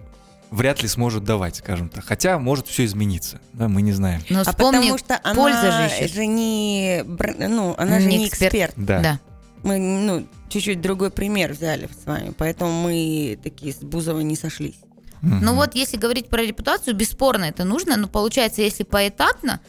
вряд 0.50 0.82
ли 0.82 0.88
сможет 0.88 1.24
давать, 1.24 1.56
скажем 1.56 1.88
так. 1.88 2.04
Хотя 2.04 2.38
может 2.38 2.66
все 2.66 2.84
измениться, 2.84 3.40
да, 3.52 3.68
мы 3.68 3.82
не 3.82 3.92
знаем. 3.92 4.22
Но 4.30 4.40
А 4.40 4.52
потому 4.52 4.98
что 4.98 5.20
она 5.22 5.34
польза 5.34 5.88
же 5.88 6.08
же 6.08 6.26
не, 6.26 7.04
ну, 7.04 7.74
она 7.78 8.00
же 8.00 8.06
Не 8.06 8.18
не 8.18 8.28
эксперт. 8.28 8.54
эксперт. 8.54 8.74
Да. 8.76 9.00
да. 9.00 9.20
Мы, 9.62 9.78
ну, 9.78 10.26
чуть-чуть 10.48 10.80
другой 10.80 11.10
пример 11.10 11.52
взяли 11.52 11.88
с 12.02 12.06
вами, 12.06 12.32
поэтому 12.36 12.70
мы 12.82 13.38
такие 13.42 13.72
с 13.72 13.78
Бузовой 13.78 14.24
не 14.24 14.36
сошлись. 14.36 14.76
Мгм. 15.22 15.40
Ну 15.42 15.54
вот, 15.54 15.74
если 15.74 15.96
говорить 15.96 16.28
про 16.28 16.42
репутацию, 16.42 16.94
бесспорно 16.94 17.44
это 17.44 17.64
нужно, 17.64 17.96
но 17.96 18.06
получается, 18.06 18.62
если 18.62 18.84
поэтапно, 18.84 19.60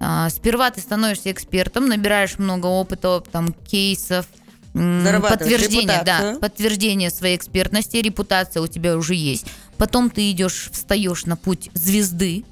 а, 0.00 0.28
сперва 0.30 0.70
ты 0.70 0.80
становишься 0.80 1.30
экспертом, 1.30 1.88
набираешь 1.88 2.38
много 2.38 2.66
опыта, 2.66 3.22
там, 3.30 3.52
кейсов, 3.52 4.26
подтверждение, 5.38 5.86
да, 6.04 6.20
подтверждение 6.40 7.10
своей 7.10 7.36
экспертности, 7.36 7.96
репутация 7.98 8.62
у 8.62 8.66
тебя 8.66 8.96
уже 8.96 9.14
есть. 9.14 9.46
Потом 9.78 10.10
ты 10.10 10.30
идешь, 10.30 10.68
встаешь 10.72 11.26
на 11.26 11.36
путь 11.36 11.70
звезды, 11.74 12.44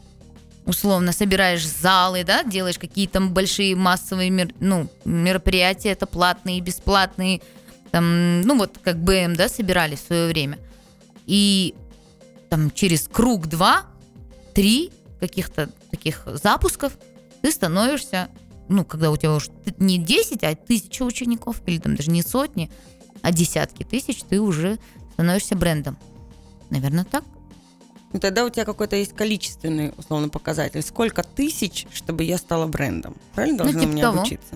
условно 0.65 1.13
собираешь 1.13 1.67
залы, 1.67 2.25
да, 2.25 2.45
делаешь 2.45 2.79
какие-то 2.79 3.21
большие 3.21 3.75
массовые 3.75 4.31
мер- 4.31 4.55
ну, 4.61 4.89
мероприятия, 5.05 5.91
это 5.91 6.07
платные, 6.07 6.61
бесплатные, 6.61 7.41
там, 7.91 8.41
ну 8.43 8.57
вот 8.57 8.79
как 8.83 8.99
БМ, 8.99 9.35
да, 9.35 9.49
собирали 9.49 9.97
в 9.97 10.01
свое 10.01 10.29
время. 10.29 10.59
И 11.27 11.75
там 12.49 12.71
через 12.71 13.09
круг 13.09 13.49
два, 13.49 13.83
три 14.55 14.93
каких-то 15.21 15.69
таких 15.91 16.27
запусков 16.27 16.93
ты 17.43 17.51
становишься, 17.51 18.29
ну, 18.73 18.85
когда 18.85 19.11
у 19.11 19.17
тебя 19.17 19.35
уже 19.35 19.51
не 19.79 19.99
10, 19.99 20.43
а 20.45 20.55
тысяча 20.55 21.03
учеников, 21.03 21.61
или 21.67 21.79
там 21.79 21.97
даже 21.97 22.11
не 22.11 22.23
сотни, 22.23 22.71
а 23.23 23.33
десятки 23.33 23.85
тысяч, 23.85 24.23
ты 24.23 24.41
уже 24.41 24.79
становишься 25.13 25.55
брендом. 25.57 25.97
Наверное, 26.71 27.05
так. 27.05 27.25
Ну, 28.13 28.21
тогда 28.21 28.45
у 28.45 28.51
тебя 28.51 28.65
какой-то 28.65 28.97
есть 28.97 29.15
количественный, 29.15 29.93
условно, 29.97 30.29
показатель. 30.29 30.83
Сколько 30.83 31.23
тысяч, 31.23 31.87
чтобы 31.93 32.25
я 32.25 32.37
стала 32.39 32.67
брендом? 32.67 33.17
Правильно 33.35 33.59
Ну, 33.59 33.65
должны 33.65 33.81
типа 33.81 33.91
у 33.91 33.93
меня 33.93 34.03
того. 34.03 34.19
обучиться? 34.21 34.55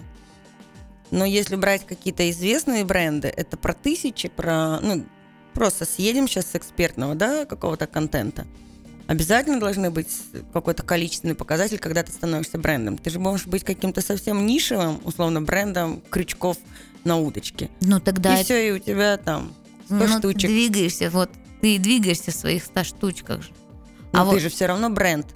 Но 1.11 1.25
если 1.25 1.57
брать 1.57 1.87
какие-то 1.87 2.29
известные 2.31 2.85
бренды, 2.85 3.29
это 3.29 3.57
про 3.57 3.73
тысячи, 3.73 4.29
про... 4.29 4.81
Ну, 4.81 5.07
просто 5.55 5.85
съедем 5.85 6.29
сейчас 6.29 6.47
с 6.51 6.55
экспертного, 6.57 7.15
да, 7.15 7.45
какого-то 7.47 7.87
контента. 7.87 8.47
Обязательно 9.07 9.61
должны 9.61 9.91
быть 9.91 10.09
какой-то 10.53 10.83
количественный 10.83 11.35
показатель, 11.37 11.79
когда 11.79 12.03
ты 12.03 12.11
становишься 12.13 12.59
брендом. 12.59 12.99
Ты 12.99 13.11
же 13.11 13.19
можешь 13.21 13.47
быть 13.47 13.63
каким-то 13.63 14.01
совсем 14.01 14.47
нишевым, 14.47 15.01
условно, 15.05 15.41
брендом 15.43 16.03
крючков 16.11 16.57
на 17.05 17.17
удочке. 17.17 17.71
Ну, 17.81 18.01
тогда 18.01 18.31
и 18.31 18.35
это- 18.37 18.45
все, 18.45 18.69
и 18.69 18.73
у 18.73 18.79
тебя 18.81 19.17
там 19.17 19.53
100 19.87 19.95
Ну, 19.95 20.09
штучек. 20.19 20.51
двигаешься, 20.51 21.09
вот 21.11 21.31
ты 21.61 21.79
двигаешься 21.79 22.33
в 22.33 22.35
своих 22.35 22.65
100 22.65 22.83
штучках 22.85 23.43
же. 23.43 23.51
Но 24.13 24.23
а 24.23 24.25
ты 24.25 24.31
вот- 24.33 24.41
же 24.41 24.49
все 24.49 24.67
равно 24.67 24.91
бренд. 24.91 25.27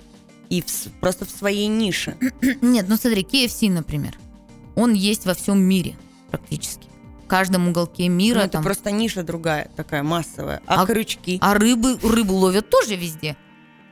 И 0.48 0.62
в 0.62 0.66
просто 1.00 1.24
в 1.24 1.30
своей 1.30 1.68
нише. 1.68 2.16
Нет, 2.60 2.86
ну 2.88 2.96
смотри, 2.96 3.22
KFC, 3.22 3.70
например, 3.70 4.18
он 4.74 4.94
есть 4.94 5.26
во 5.26 5.34
всем 5.34 5.60
мире 5.62 5.96
практически. 6.32 6.88
В 7.24 7.28
каждом 7.28 7.68
уголке 7.68 8.08
мира. 8.08 8.38
Ну, 8.38 8.42
это 8.42 8.52
там, 8.54 8.64
просто 8.64 8.90
ниша 8.90 9.22
другая, 9.22 9.70
такая 9.76 10.02
массовая. 10.02 10.60
А, 10.66 10.82
А- 10.82 10.86
крючки? 10.86 11.38
А 11.40 11.54
рыбы, 11.54 11.96
рыбу 12.02 12.34
ловят 12.34 12.68
тоже 12.68 12.96
везде. 12.96 13.36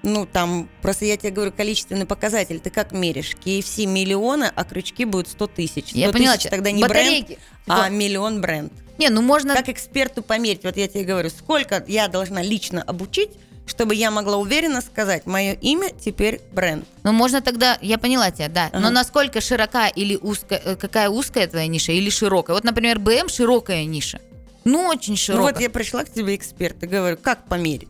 Ну, 0.02 0.26
там, 0.26 0.68
просто 0.80 1.04
я 1.06 1.16
тебе 1.16 1.30
говорю, 1.30 1.52
количественный 1.52 2.06
показатель. 2.06 2.60
Ты 2.60 2.70
как 2.70 2.92
меришь? 2.92 3.34
KFC 3.44 3.84
миллионы, 3.86 4.50
а 4.54 4.64
крючки 4.64 5.04
будут 5.04 5.28
100 5.28 5.46
тысяч. 5.48 5.88
100 5.90 5.98
Я 5.98 6.10
поняла, 6.12 6.36
тысяч 6.36 6.50
тогда 6.50 6.70
не 6.70 6.82
бренд, 6.84 6.88
батарейки. 7.26 7.38
а 7.66 7.84
Типа, 7.84 7.90
миллион 7.90 8.40
бренд. 8.40 8.72
Не, 8.98 9.10
ну 9.10 9.22
можно... 9.22 9.54
Как 9.54 9.68
эксперту 9.68 10.22
померить? 10.22 10.62
Вот 10.64 10.76
я 10.76 10.86
тебе 10.88 11.04
говорю, 11.04 11.30
сколько 11.30 11.84
я 11.88 12.08
должна 12.08 12.42
лично 12.42 12.82
обучить, 12.82 13.30
чтобы 13.66 13.94
я 13.94 14.10
могла 14.10 14.36
уверенно 14.38 14.80
сказать, 14.80 15.26
мое 15.26 15.52
имя 15.52 15.90
теперь 15.90 16.40
бренд. 16.52 16.84
Ну, 17.02 17.12
можно 17.12 17.40
тогда, 17.40 17.76
я 17.82 17.98
поняла 17.98 18.30
тебя, 18.30 18.48
да. 18.48 18.70
Но 18.72 18.78
Ага. 18.78 18.90
насколько 18.90 19.40
широка 19.40 19.88
или 19.88 20.16
узкая, 20.16 20.60
э, 20.64 20.76
какая 20.76 21.10
узкая 21.10 21.46
твоя 21.48 21.66
ниша 21.66 21.92
или 21.92 22.08
широкая? 22.08 22.54
Вот, 22.54 22.64
например, 22.64 22.98
БМ 22.98 23.28
широкая 23.28 23.84
ниша. 23.84 24.20
Ну, 24.64 24.86
очень 24.86 25.12
Ну 25.12 25.16
широкая. 25.16 25.52
вот 25.52 25.60
я 25.60 25.70
пришла 25.70 26.04
к 26.04 26.12
тебе 26.12 26.34
эксперт 26.34 26.82
и 26.82 26.86
говорю, 26.86 27.16
как 27.18 27.46
померить? 27.46 27.88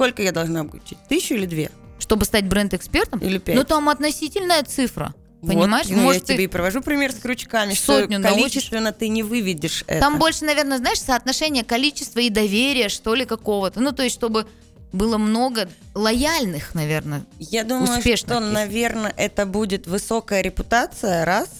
Сколько 0.00 0.22
я 0.22 0.32
должна 0.32 0.60
обучить? 0.60 0.96
Тысячу 1.10 1.34
или 1.34 1.44
две? 1.44 1.70
Чтобы 1.98 2.24
стать 2.24 2.46
бренд-экспертом? 2.46 3.18
Или 3.18 3.36
пять? 3.36 3.54
Ну, 3.54 3.64
там 3.64 3.86
относительная 3.90 4.62
цифра. 4.62 5.14
Вот. 5.42 5.52
Понимаешь? 5.52 5.88
Ну, 5.90 5.96
Может, 5.98 6.22
я 6.22 6.26
ты- 6.26 6.32
тебе 6.36 6.44
и 6.44 6.46
провожу 6.46 6.80
пример 6.80 7.12
с 7.12 7.16
крючками, 7.16 7.74
сотню 7.74 8.18
что 8.18 8.18
научишь. 8.30 8.40
количественно 8.40 8.92
ты 8.92 9.08
не 9.08 9.22
выведешь 9.22 9.84
это. 9.86 10.00
Там 10.00 10.18
больше, 10.18 10.46
наверное, 10.46 10.78
знаешь, 10.78 11.02
соотношение 11.02 11.64
количества 11.64 12.20
и 12.20 12.30
доверия, 12.30 12.88
что 12.88 13.14
ли, 13.14 13.26
какого-то. 13.26 13.78
Ну, 13.80 13.92
то 13.92 14.02
есть, 14.02 14.14
чтобы 14.16 14.46
было 14.90 15.18
много 15.18 15.68
лояльных, 15.94 16.74
наверное. 16.74 17.26
Я 17.38 17.64
думаю, 17.64 17.98
успешных 17.98 18.36
что, 18.38 18.40
есть. 18.42 18.54
наверное, 18.54 19.12
это 19.18 19.44
будет 19.44 19.86
высокая 19.86 20.40
репутация, 20.40 21.26
раз. 21.26 21.50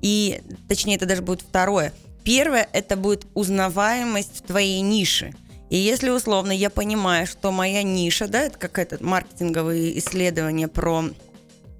И, 0.00 0.40
точнее, 0.68 0.96
это 0.96 1.04
даже 1.04 1.20
будет 1.20 1.42
второе. 1.42 1.92
Первое, 2.24 2.66
это 2.72 2.96
будет 2.96 3.26
узнаваемость 3.34 4.38
в 4.38 4.40
твоей 4.46 4.80
нише. 4.80 5.34
И 5.70 5.76
если 5.76 6.10
условно 6.10 6.52
я 6.52 6.70
понимаю, 6.70 7.26
что 7.26 7.50
моя 7.52 7.82
ниша, 7.82 8.26
да, 8.26 8.42
это 8.42 8.58
какое-то 8.58 8.98
маркетинговые 9.00 9.98
исследования 9.98 10.68
про... 10.68 11.04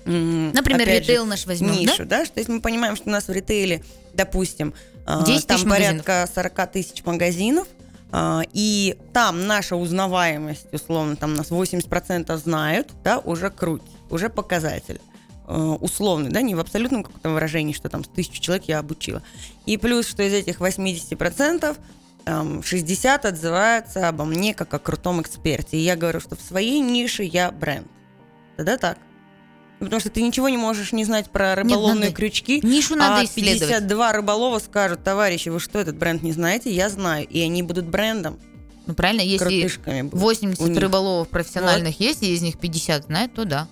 Например, 0.04 0.83
опять 0.83 1.04
же, 1.04 1.12
ритейл 1.12 1.26
наш 1.26 1.47
возьмем, 1.47 1.73
нишу, 1.73 2.07
да? 2.07 2.25
что 2.25 2.40
если 2.40 2.52
мы 2.52 2.61
понимаем, 2.61 2.97
что 2.97 3.09
у 3.09 3.12
нас 3.12 3.28
в 3.28 3.33
ритейле, 3.33 3.83
допустим, 4.14 4.73
а, 5.04 5.23
10 5.25 5.47
там 5.47 5.57
тысяч 5.57 5.66
магазинов. 5.66 6.04
порядка 6.04 6.33
40 6.35 6.66
тысяч 6.73 7.04
магазинов, 7.04 7.68
а, 8.11 8.42
и 8.52 8.97
там 9.12 9.47
наша 9.47 9.76
узнаваемость, 9.76 10.73
условно, 10.73 11.16
там 11.16 11.35
нас 11.35 11.50
80% 11.50 12.35
знают, 12.38 12.92
да, 13.04 13.18
уже 13.18 13.50
круть, 13.50 13.83
уже 14.09 14.30
показатель 14.30 15.00
э, 15.47 15.54
условный, 15.54 16.30
да, 16.30 16.40
не 16.40 16.54
в 16.54 16.61
абсолютном 16.61 17.02
каком-то 17.02 17.30
выражении, 17.30 17.73
что 17.73 17.88
там 17.88 18.04
с 18.04 18.09
тысячу 18.09 18.40
человек 18.40 18.64
я 18.66 18.78
обучила. 18.78 19.23
И 19.66 19.76
плюс, 19.76 20.07
что 20.07 20.23
из 20.23 20.33
этих 20.33 20.61
80% 20.61 21.76
там, 22.28 22.62
60 22.62 23.25
отзываются 23.25 24.06
обо 24.06 24.26
мне 24.26 24.52
как 24.52 24.75
о 24.75 24.78
крутом 24.78 25.23
эксперте. 25.23 25.78
И 25.78 25.80
я 25.80 25.97
говорю, 25.97 26.20
что 26.20 26.37
в 26.37 26.42
своей 26.42 26.78
нише 26.80 27.23
я 27.23 27.50
бренд. 27.50 27.87
Тогда 28.58 28.76
так. 28.76 28.99
Потому 29.78 29.99
что 29.99 30.11
ты 30.11 30.20
ничего 30.20 30.50
не 30.50 30.58
можешь 30.58 30.92
не 30.92 31.06
знать 31.06 31.30
про 31.30 31.54
рыболовные 31.54 32.11
надо- 32.11 32.12
крючки. 32.12 32.61
Нишу 32.62 32.97
надо 32.97 33.20
а 33.20 33.25
исследовать. 33.25 33.61
52 33.70 34.12
рыболова 34.12 34.58
скажут, 34.58 35.02
товарищи, 35.02 35.49
вы 35.49 35.58
что, 35.58 35.78
этот 35.78 35.97
бренд 35.97 36.23
не 36.23 36.32
знаете? 36.32 36.70
Я 36.70 36.90
знаю. 36.90 37.26
И 37.26 37.40
они 37.40 37.62
будут 37.62 37.87
брендом, 37.87 38.38
Ну, 38.87 38.92
правильно, 38.92 39.23
если 39.23 39.44
крутышками. 39.62 40.02
будут. 40.02 40.20
80 40.20 40.61
у 40.62 40.66
них. 40.66 40.78
рыболовов 40.78 41.28
профессиональных 41.28 41.99
есть, 41.99 42.23
и 42.23 42.35
из 42.35 42.42
них 42.42 42.58
50 42.58 43.04
знают, 43.06 43.32
то 43.32 43.47
да. 43.47 43.68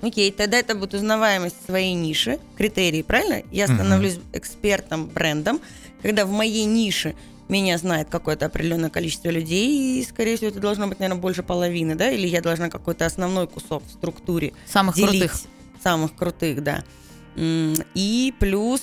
Окей, 0.00 0.30
тогда 0.30 0.58
это 0.58 0.76
будет 0.76 0.94
узнаваемость 0.94 1.56
своей 1.66 1.94
ниши, 1.94 2.38
критерии, 2.56 3.02
правильно? 3.02 3.42
Я 3.50 3.66
становлюсь 3.66 4.20
экспертом, 4.32 5.08
брендом, 5.08 5.60
когда 6.02 6.24
в 6.24 6.30
моей 6.30 6.66
нише 6.66 7.16
меня 7.48 7.78
знает 7.78 8.08
какое-то 8.10 8.46
определенное 8.46 8.90
количество 8.90 9.28
людей, 9.30 10.00
и, 10.00 10.04
скорее 10.04 10.36
всего, 10.36 10.50
это 10.50 10.60
должно 10.60 10.86
быть, 10.86 10.98
наверное, 11.00 11.20
больше 11.20 11.42
половины, 11.42 11.94
да? 11.94 12.10
Или 12.10 12.26
я 12.26 12.40
должна 12.40 12.68
какой-то 12.68 13.06
основной 13.06 13.46
кусок 13.46 13.82
в 13.86 13.90
структуре 13.90 14.52
Самых 14.66 14.96
делить. 14.96 15.30
крутых. 15.30 15.40
Самых 15.82 16.14
крутых, 16.14 16.62
да. 16.62 16.84
И 17.36 18.34
плюс 18.38 18.82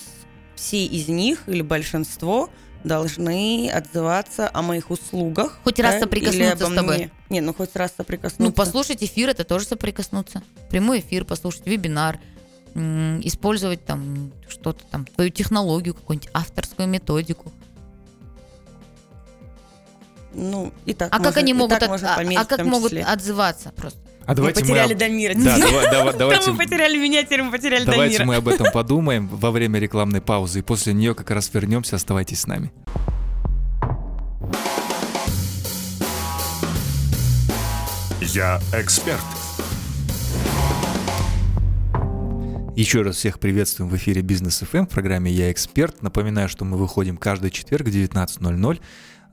все 0.55 0.85
из 0.85 1.07
них, 1.07 1.43
или 1.47 1.61
большинство, 1.61 2.49
должны 2.83 3.69
отзываться 3.69 4.49
о 4.53 4.61
моих 4.61 4.91
услугах. 4.91 5.59
Хоть 5.63 5.79
раз 5.79 5.95
да, 5.95 6.01
соприкоснуться 6.01 6.67
с 6.67 6.73
тобой. 6.73 6.95
мне. 6.97 7.11
Не, 7.29 7.41
ну 7.41 7.53
хоть 7.53 7.75
раз 7.75 7.93
соприкоснуться. 7.97 8.43
Ну, 8.43 8.51
послушать 8.51 9.03
эфир, 9.03 9.29
это 9.29 9.43
тоже 9.43 9.65
соприкоснуться. 9.65 10.43
Прямой 10.69 10.99
эфир 10.99 11.25
послушать, 11.25 11.65
вебинар, 11.65 12.19
использовать 12.75 13.83
там 13.85 14.31
что-то 14.47 14.83
там, 14.85 15.05
твою 15.05 15.31
технологию, 15.31 15.95
какую-нибудь 15.95 16.29
авторскую 16.33 16.87
методику. 16.87 17.51
Ну, 20.37 20.73
и 20.85 20.93
так 20.93 21.07
А 21.11 21.17
как 21.17 21.25
можно- 21.27 21.39
они 21.39 21.51
и 21.51 21.53
могут, 21.53 21.81
от- 21.81 21.87
можно 21.89 22.13
а, 22.13 22.17
померить 22.17 22.37
а 22.39 22.43
в 22.43 22.47
как 22.47 22.65
могут 22.65 22.93
отзываться 22.93 23.71
просто? 23.75 23.99
А 24.25 24.31
Мы 24.31 24.35
давайте 24.35 24.61
потеряли 24.61 24.93
об- 24.93 24.99
Дамира. 24.99 25.33
Да, 25.35 25.57
дава- 25.57 25.81
дава- 25.91 26.13
давайте, 26.13 26.51
мы 26.51 26.57
потеряли 26.57 26.97
меня, 26.97 27.23
теперь 27.23 27.43
мы 27.43 27.51
потеряли 27.51 27.85
давайте 27.85 28.17
Дамира. 28.17 28.25
мы 28.25 28.35
об 28.35 28.47
этом 28.47 28.67
подумаем 28.73 29.27
во 29.27 29.51
время 29.51 29.79
рекламной 29.79 30.19
паузы, 30.21 30.59
и 30.59 30.61
после 30.61 30.93
нее 30.93 31.15
как 31.15 31.31
раз 31.31 31.49
вернемся. 31.53 31.95
Оставайтесь 31.95 32.41
с 32.41 32.47
нами. 32.47 32.71
Я 38.21 38.59
эксперт. 38.73 39.19
Еще 42.75 43.03
раз 43.03 43.15
всех 43.17 43.39
приветствуем 43.39 43.89
в 43.89 43.95
эфире 43.95 44.21
Бизнес 44.21 44.59
ФМ 44.59 44.85
в 44.85 44.89
программе 44.89 45.31
«Я 45.31 45.49
эксперт». 45.51 46.01
Напоминаю, 46.01 46.49
что 46.49 46.65
мы 46.65 46.77
выходим 46.77 47.15
каждый 47.15 47.49
четверг 47.49 47.87
в 47.87 47.89
19.00, 47.89 48.79
а, 48.79 48.81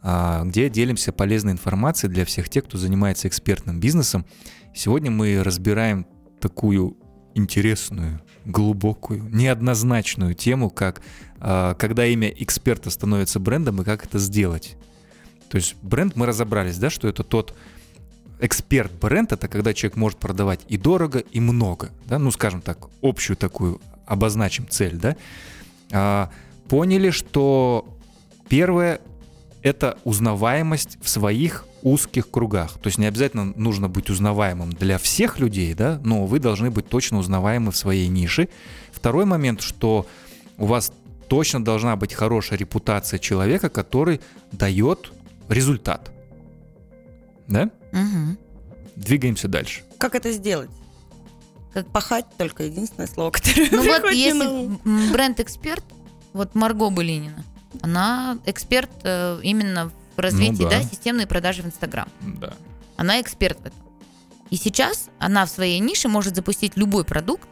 где 0.02 0.68
делимся 0.68 1.12
полезной 1.12 1.52
информацией 1.52 2.12
для 2.12 2.25
всех 2.25 2.49
тех, 2.49 2.64
кто 2.64 2.76
занимается 2.76 3.28
экспертным 3.28 3.78
бизнесом. 3.78 4.26
Сегодня 4.75 5.11
мы 5.11 5.42
разбираем 5.42 6.06
такую 6.40 6.97
интересную, 7.35 8.21
глубокую, 8.44 9.23
неоднозначную 9.30 10.35
тему, 10.35 10.71
как 10.71 11.02
а, 11.38 11.75
когда 11.75 12.06
имя 12.06 12.28
эксперта 12.28 12.90
становится 12.90 13.40
брендом 13.40 13.80
и 13.80 13.85
как 13.85 14.04
это 14.04 14.18
сделать. 14.18 14.76
То 15.49 15.56
есть 15.56 15.76
бренд 15.82 16.16
мы 16.16 16.26
разобрались, 16.26 16.78
да, 16.78 16.90
что 16.90 17.09
это 17.09 17.25
тот 17.25 17.54
эксперт 18.40 18.92
бренд 18.92 19.32
это 19.32 19.49
когда 19.49 19.73
человек 19.75 19.97
может 19.97 20.18
продавать 20.18 20.61
и 20.68 20.76
дорого, 20.76 21.21
и 21.21 21.40
много, 21.40 21.90
да, 22.06 22.18
ну 22.18 22.30
скажем 22.30 22.61
так, 22.61 22.88
общую 23.02 23.37
такую 23.37 23.80
обозначим 24.06 24.66
цель, 24.68 24.97
да. 24.97 25.16
А, 25.92 26.30
поняли, 26.68 27.11
что 27.11 27.87
первое 28.49 29.00
это 29.62 29.99
узнаваемость 30.04 30.99
в 31.00 31.09
своих 31.09 31.64
узких 31.83 32.31
кругах. 32.31 32.78
То 32.78 32.88
есть 32.88 32.99
не 32.99 33.07
обязательно 33.07 33.52
нужно 33.57 33.88
быть 33.88 34.11
узнаваемым 34.11 34.73
для 34.73 34.99
всех 34.99 35.38
людей, 35.38 35.75
да, 35.75 36.00
но 36.04 36.26
вы 36.26 36.38
должны 36.38 36.71
быть 36.71 36.88
точно 36.88 37.19
узнаваемы 37.19 37.71
в 37.73 37.76
своей 37.76 38.09
нише. 38.09 38.49
Второй 38.92 39.25
момент, 39.25 39.61
что 39.61 40.07
у 40.59 40.66
вас 40.66 40.92
точно 41.28 41.64
должна 41.64 41.97
быть 41.97 42.12
хорошая 42.12 42.59
репутация 42.59 43.19
человека, 43.19 43.69
который 43.69 44.21
дает 44.52 45.12
результат. 45.49 46.12
Да? 47.49 47.71
Мгм. 47.92 48.38
Двигаемся 48.97 49.49
дальше. 49.49 49.83
Как 49.99 50.14
это 50.14 50.31
сделать? 50.33 50.71
Как- 51.73 51.87
Пахать 51.88 52.26
только 52.37 52.64
единственное 52.64 53.07
слово, 53.07 53.31
которое 53.31 53.69
Ну 53.71 53.83
вот 53.85 54.11
если 54.11 55.12
бренд-эксперт, 55.12 55.85
вот 56.33 56.54
Марго 56.54 56.90
Былинина, 56.90 57.45
она 57.81 58.38
эксперт 58.47 58.91
э, 59.05 59.41
именно 59.43 59.91
в 60.17 60.21
развитии 60.21 60.62
Ну 60.62 60.71
да. 60.71 60.79
да, 60.79 60.83
системной 60.83 61.26
продажи 61.26 61.62
в 61.62 61.67
Инстаграм. 61.67 62.09
Да. 62.21 62.55
Она 62.97 63.21
эксперт 63.21 63.59
в 63.61 63.67
этом. 63.67 63.79
И 64.50 64.57
сейчас 64.57 65.09
она 65.19 65.47
в 65.47 65.50
своей 65.50 65.81
нише 65.81 66.09
может 66.09 66.37
запустить 66.37 66.76
любой 66.76 67.05
продукт, 67.05 67.49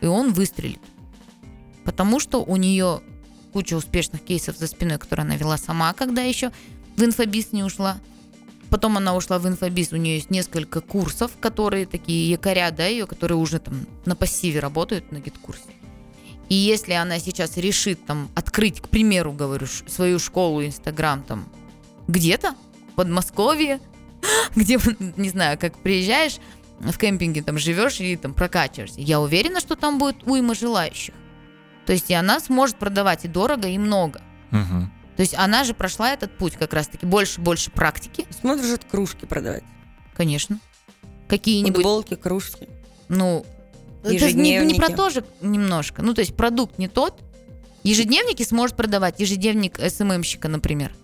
и 0.00 0.06
он 0.06 0.32
выстрелит. 0.32 0.80
Потому 1.84 2.20
что 2.20 2.42
у 2.42 2.56
нее 2.56 3.02
куча 3.52 3.74
успешных 3.74 4.22
кейсов 4.22 4.56
за 4.56 4.66
спиной, 4.66 4.98
которые 4.98 5.24
она 5.24 5.36
вела 5.36 5.56
сама, 5.58 5.92
когда 5.92 6.22
еще 6.22 6.52
в 6.96 7.02
инфобиз 7.02 7.52
не 7.52 7.64
ушла. 7.64 7.98
Потом 8.70 8.96
она 8.96 9.14
ушла 9.14 9.38
в 9.38 9.46
инфобиз, 9.46 9.92
у 9.92 9.96
нее 9.96 10.16
есть 10.16 10.30
несколько 10.30 10.80
курсов, 10.80 11.32
которые 11.40 11.86
такие 11.86 12.30
якоря, 12.30 12.70
да, 12.70 12.86
ее, 12.86 13.06
которые 13.06 13.38
уже 13.38 13.58
там 13.58 13.86
на 14.04 14.16
пассиве 14.16 14.60
работают 14.60 15.12
на 15.12 15.18
гид-курсе. 15.18 15.62
И 16.48 16.54
если 16.54 16.92
она 16.92 17.18
сейчас 17.18 17.56
решит 17.56 18.04
там 18.06 18.28
открыть, 18.34 18.80
к 18.80 18.88
примеру, 18.88 19.32
говорю, 19.32 19.66
свою 19.66 20.18
школу 20.18 20.64
Инстаграм 20.64 21.22
там 21.22 21.48
где-то, 22.06 22.54
в 22.92 22.94
Подмосковье, 22.96 23.80
где, 24.56 24.78
не 25.16 25.28
знаю, 25.30 25.58
как 25.58 25.78
приезжаешь 25.78 26.36
в 26.80 26.98
кемпинге, 26.98 27.42
там 27.42 27.56
живешь 27.58 28.00
и 28.00 28.16
там 28.16 28.34
прокачиваешься. 28.34 29.00
Я 29.00 29.20
уверена, 29.20 29.60
что 29.60 29.74
там 29.76 29.98
будет 29.98 30.22
уйма 30.24 30.54
желающих. 30.54 31.14
То 31.86 31.92
есть 31.92 32.10
и 32.10 32.14
она 32.14 32.40
сможет 32.40 32.76
продавать 32.76 33.24
и 33.24 33.28
дорого, 33.28 33.68
и 33.68 33.78
много. 33.78 34.20
Мгм. 34.50 34.92
То 35.16 35.20
есть 35.22 35.34
она 35.34 35.64
же 35.64 35.74
прошла 35.74 36.12
этот 36.12 36.36
путь 36.36 36.56
как 36.56 36.72
раз-таки. 36.72 37.06
Больше-больше 37.06 37.70
практики, 37.70 38.26
Сможет 38.40 38.84
кружки 38.84 39.26
продавать. 39.26 39.64
конечно. 40.14 40.58
Какие-нибудь, 41.28 41.76
Футболки, 41.76 42.14
кружки. 42.16 42.68
ну, 43.08 43.46
это 44.04 44.28
же 44.28 44.34
не, 44.34 44.50
не 44.64 44.74
про 44.74 44.86
Ежедневники. 44.88 44.96
то 44.96 45.10
же 45.10 45.24
немножко. 45.40 46.02
Ну, 46.02 46.14
то 46.14 46.20
есть 46.20 46.34
продукт 46.36 46.78
не 46.78 46.88
тот. 46.88 47.20
Ежедневники 47.82 48.42
сможет 48.44 48.76
продавать. 48.76 49.20
Ежедневник 49.20 49.78
СММщика, 49.78 50.48
например. 50.48 50.94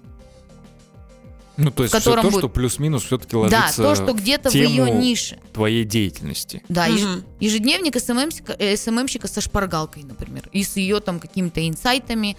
Ну, 1.56 1.70
то 1.70 1.82
есть 1.82 1.94
в 1.94 1.98
все 2.00 2.14
то, 2.14 2.22
будет- 2.22 2.38
что 2.38 2.48
плюс-минус 2.48 3.04
все-таки 3.04 3.32
Да, 3.32 3.38
ложится 3.38 3.82
то, 3.82 3.94
что 3.94 4.12
где-то 4.14 4.48
в 4.48 4.52
тему 4.52 4.86
ее 4.86 4.90
нише. 4.92 5.38
твоей 5.52 5.84
деятельности. 5.84 6.62
Да, 6.70 6.88
Мгм. 6.88 7.22
ежедневник 7.38 7.98
СММщика, 8.00 8.54
э, 8.58 8.76
СММщика 8.76 9.28
со 9.28 9.42
шпаргалкой, 9.42 10.04
например, 10.04 10.48
и 10.52 10.62
с 10.64 10.76
ее 10.76 11.00
там 11.00 11.20
какими-то 11.20 11.66
инсайтами, 11.68 12.36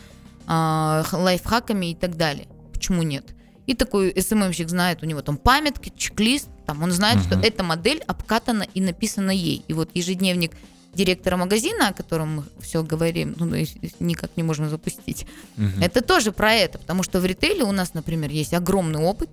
х- 0.47 1.05
лайфхаками 1.13 1.91
и 1.91 1.95
так 1.95 2.17
далее. 2.17 2.47
Почему 2.73 3.03
нет? 3.03 3.25
И 3.67 3.75
такой 3.75 4.11
СММщик 4.19 4.69
знает, 4.69 5.03
у 5.03 5.05
него 5.05 5.21
там 5.21 5.37
памятки, 5.37 5.93
чек-лист, 5.95 6.49
там 6.71 6.83
он 6.83 6.91
знает, 6.91 7.21
что 7.21 7.35
Мгм. 7.35 7.43
эта 7.43 7.63
модель 7.63 8.01
обкатана 8.07 8.65
и 8.73 8.79
написана 8.81 9.31
ей. 9.31 9.63
И 9.67 9.73
вот 9.73 9.89
ежедневник 9.93 10.51
директора 10.93 11.35
магазина, 11.37 11.89
о 11.89 11.93
котором 11.93 12.35
мы 12.37 12.43
все 12.61 12.81
говорим, 12.81 13.35
ну, 13.37 13.53
есть 13.55 13.77
никак 13.99 14.31
не 14.37 14.43
можем 14.43 14.69
запустить, 14.69 15.25
Мгм. 15.57 15.81
это 15.81 16.01
тоже 16.01 16.31
про 16.31 16.53
это, 16.53 16.79
потому 16.79 17.03
что 17.03 17.19
в 17.19 17.25
ритейле 17.25 17.63
у 17.63 17.71
нас, 17.73 17.93
например, 17.93 18.29
есть 18.31 18.53
огромный 18.53 18.99
опыт. 18.99 19.29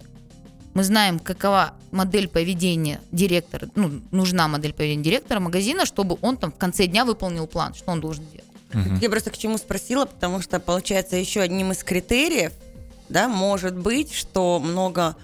Мы 0.74 0.82
знаем, 0.84 1.18
какова 1.18 1.74
модель 1.92 2.28
поведения 2.28 3.00
директора, 3.12 3.68
ну, 3.76 4.00
нужна 4.10 4.48
модель 4.48 4.72
поведения 4.72 5.02
директора 5.04 5.40
магазина, 5.40 5.86
чтобы 5.86 6.18
он 6.22 6.36
там 6.36 6.50
в 6.52 6.56
конце 6.56 6.86
дня 6.86 7.04
выполнил 7.04 7.46
план, 7.46 7.74
что 7.74 7.92
он 7.92 8.00
должен 8.00 8.24
делать. 8.32 8.46
Мгм. 8.72 8.98
Я 9.00 9.10
просто 9.10 9.30
к 9.30 9.38
чему 9.38 9.58
спросила, 9.58 10.06
потому 10.06 10.40
что, 10.42 10.58
получается, 10.60 11.16
еще 11.16 11.40
одним 11.40 11.70
из 11.72 11.82
критериев, 11.84 12.52
да, 13.08 13.28
может 13.28 13.76
быть, 13.76 14.12
что 14.12 14.60
много, 14.60 15.16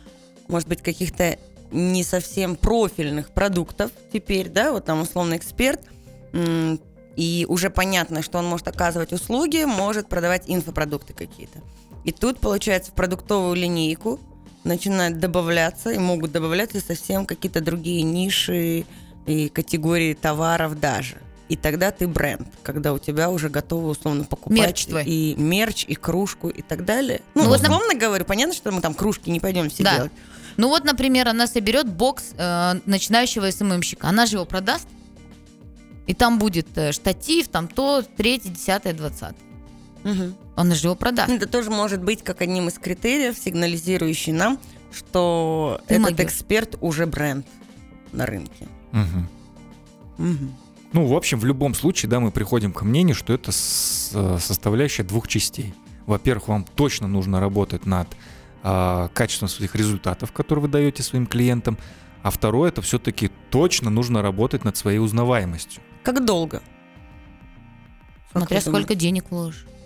может 0.48 0.68
быть, 0.68 0.80
каких-то 0.82 1.38
не 1.74 2.04
совсем 2.04 2.56
профильных 2.56 3.30
продуктов 3.30 3.90
теперь, 4.12 4.48
да, 4.48 4.72
вот 4.72 4.84
там 4.84 5.02
условно 5.02 5.36
эксперт, 5.36 5.80
и 7.16 7.46
уже 7.48 7.70
понятно, 7.70 8.22
что 8.22 8.38
он 8.38 8.46
может 8.46 8.66
оказывать 8.68 9.12
услуги, 9.12 9.64
может 9.64 10.08
продавать 10.08 10.44
инфопродукты 10.46 11.12
какие-то. 11.12 11.60
И 12.04 12.12
тут, 12.12 12.40
получается, 12.40 12.90
в 12.90 12.94
продуктовую 12.94 13.54
линейку 13.54 14.20
начинают 14.64 15.18
добавляться, 15.18 15.90
и 15.90 15.98
могут 15.98 16.32
добавляться 16.32 16.80
совсем 16.80 17.26
какие-то 17.26 17.60
другие 17.60 18.02
ниши 18.02 18.84
и 19.26 19.48
категории 19.48 20.14
товаров 20.14 20.78
даже. 20.80 21.16
И 21.48 21.56
тогда 21.56 21.90
ты 21.90 22.08
бренд, 22.08 22.48
когда 22.62 22.92
у 22.94 22.98
тебя 22.98 23.30
уже 23.30 23.48
готовы 23.48 23.90
условно 23.90 24.24
покупать 24.24 24.58
Мерч 24.58 24.86
твой. 24.86 25.04
и 25.04 25.34
мерч, 25.36 25.84
и 25.86 25.94
кружку, 25.94 26.48
и 26.48 26.62
так 26.62 26.84
далее. 26.84 27.20
Ну, 27.34 27.42
Ну, 27.44 27.48
вот, 27.50 27.60
условно 27.60 27.94
говорю, 27.94 28.24
понятно, 28.24 28.54
что 28.54 28.72
мы 28.72 28.80
там 28.80 28.94
кружки 28.94 29.30
не 29.30 29.40
пойдем 29.40 29.68
все 29.68 29.82
Да. 29.84 29.96
делать. 29.96 30.12
Ну 30.56 30.68
вот, 30.68 30.84
например, 30.84 31.28
она 31.28 31.46
соберет 31.46 31.88
бокс 31.88 32.32
э, 32.36 32.74
начинающего 32.86 33.50
СММщика, 33.50 34.08
она 34.08 34.26
же 34.26 34.36
его 34.36 34.44
продаст, 34.44 34.86
и 36.06 36.14
там 36.14 36.38
будет 36.38 36.68
э, 36.76 36.92
штатив, 36.92 37.48
там 37.48 37.66
то, 37.68 38.02
третье, 38.16 38.50
десятое, 38.50 38.92
двадцатое. 38.92 39.36
Мгм. 40.04 40.34
Она 40.54 40.74
же 40.74 40.86
его 40.88 40.94
продаст. 40.94 41.30
Это 41.30 41.46
тоже 41.46 41.70
может 41.70 42.02
быть 42.02 42.22
как 42.22 42.42
одним 42.42 42.68
из 42.68 42.74
критериев, 42.78 43.36
сигнализирующий 43.38 44.32
нам, 44.32 44.58
что 44.92 45.80
Ты 45.88 45.94
этот 45.94 46.10
магия. 46.10 46.24
эксперт 46.24 46.76
уже 46.80 47.06
бренд 47.06 47.46
на 48.12 48.26
рынке. 48.26 48.68
Мгм. 48.92 49.28
Мгм. 50.18 50.54
Ну, 50.92 51.06
в 51.06 51.14
общем, 51.16 51.40
в 51.40 51.44
любом 51.44 51.74
случае, 51.74 52.08
да, 52.10 52.20
мы 52.20 52.30
приходим 52.30 52.72
к 52.72 52.82
мнению, 52.82 53.16
что 53.16 53.32
это 53.32 53.50
с- 53.50 54.10
э, 54.14 54.38
составляющая 54.40 55.02
двух 55.02 55.26
частей. 55.26 55.74
Во-первых, 56.06 56.46
вам 56.48 56.64
точно 56.76 57.08
нужно 57.08 57.40
работать 57.40 57.86
над 57.86 58.06
а, 58.64 59.08
качеством 59.14 59.48
своих 59.48 59.74
результатов, 59.76 60.32
которые 60.32 60.62
вы 60.62 60.68
даете 60.68 61.02
своим 61.04 61.26
клиентам. 61.26 61.78
А 62.22 62.30
второе, 62.30 62.70
это 62.70 62.80
все-таки 62.82 63.30
точно 63.50 63.90
нужно 63.90 64.22
работать 64.22 64.64
над 64.64 64.76
своей 64.76 64.98
узнаваемостью. 64.98 65.82
Как 66.02 66.24
долго? 66.24 66.62
Смотря 68.32 68.56
Как 68.56 68.66
сколько 68.66 68.94
денег 68.94 69.26
вложишь. 69.30 69.64
думаете? 69.64 69.80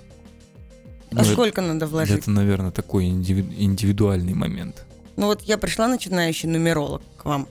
Ну, 1.10 1.18
А 1.18 1.22
это- 1.22 1.32
сколько 1.32 1.60
надо 1.62 1.86
вложить? 1.86 2.18
Это, 2.20 2.30
наверное, 2.30 2.70
такой 2.70 3.06
индиви- 3.06 3.54
индивидуальный 3.58 4.34
момент. 4.34 4.84
Ну 5.16 5.26
вот 5.26 5.42
я 5.42 5.58
пришла 5.58 5.88
начинающий 5.88 6.48
нумеролог 6.48 7.02
к 7.16 7.24
вам 7.24 7.48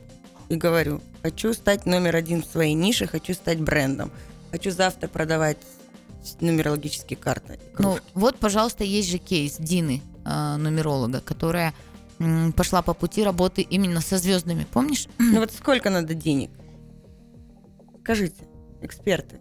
и 0.50 0.56
говорю, 0.56 1.02
хочу 1.22 1.54
стать 1.54 1.86
номер 1.86 2.16
один 2.16 2.42
в 2.42 2.46
своей 2.46 2.74
нише, 2.74 3.08
хочу 3.08 3.34
стать 3.34 3.60
брендом, 3.60 4.12
хочу 4.52 4.72
завтра 4.72 5.08
продавать 5.08 5.58
нумерологические 6.40 7.18
карты. 7.18 7.54
и 7.56 7.58
Ну, 7.82 7.92
кружки. 7.94 8.06
вот, 8.14 8.38
пожалуйста, 8.38 8.84
есть 8.84 9.10
же 9.10 9.18
кейс 9.18 9.58
Дины, 9.60 10.02
э, 10.02 10.17
нумеролога, 10.58 11.22
которая 11.22 11.74
пошла 12.56 12.82
по 12.82 12.94
пути 12.94 13.24
работы 13.24 13.62
именно 13.62 14.02
со 14.02 14.18
звездами. 14.18 14.66
Помнишь? 14.72 15.08
Ну 15.20 15.40
вот 15.40 15.52
сколько 15.54 15.90
надо 15.90 16.14
денег? 16.14 16.50
Скажите, 18.02 18.44
эксперты. 18.82 19.40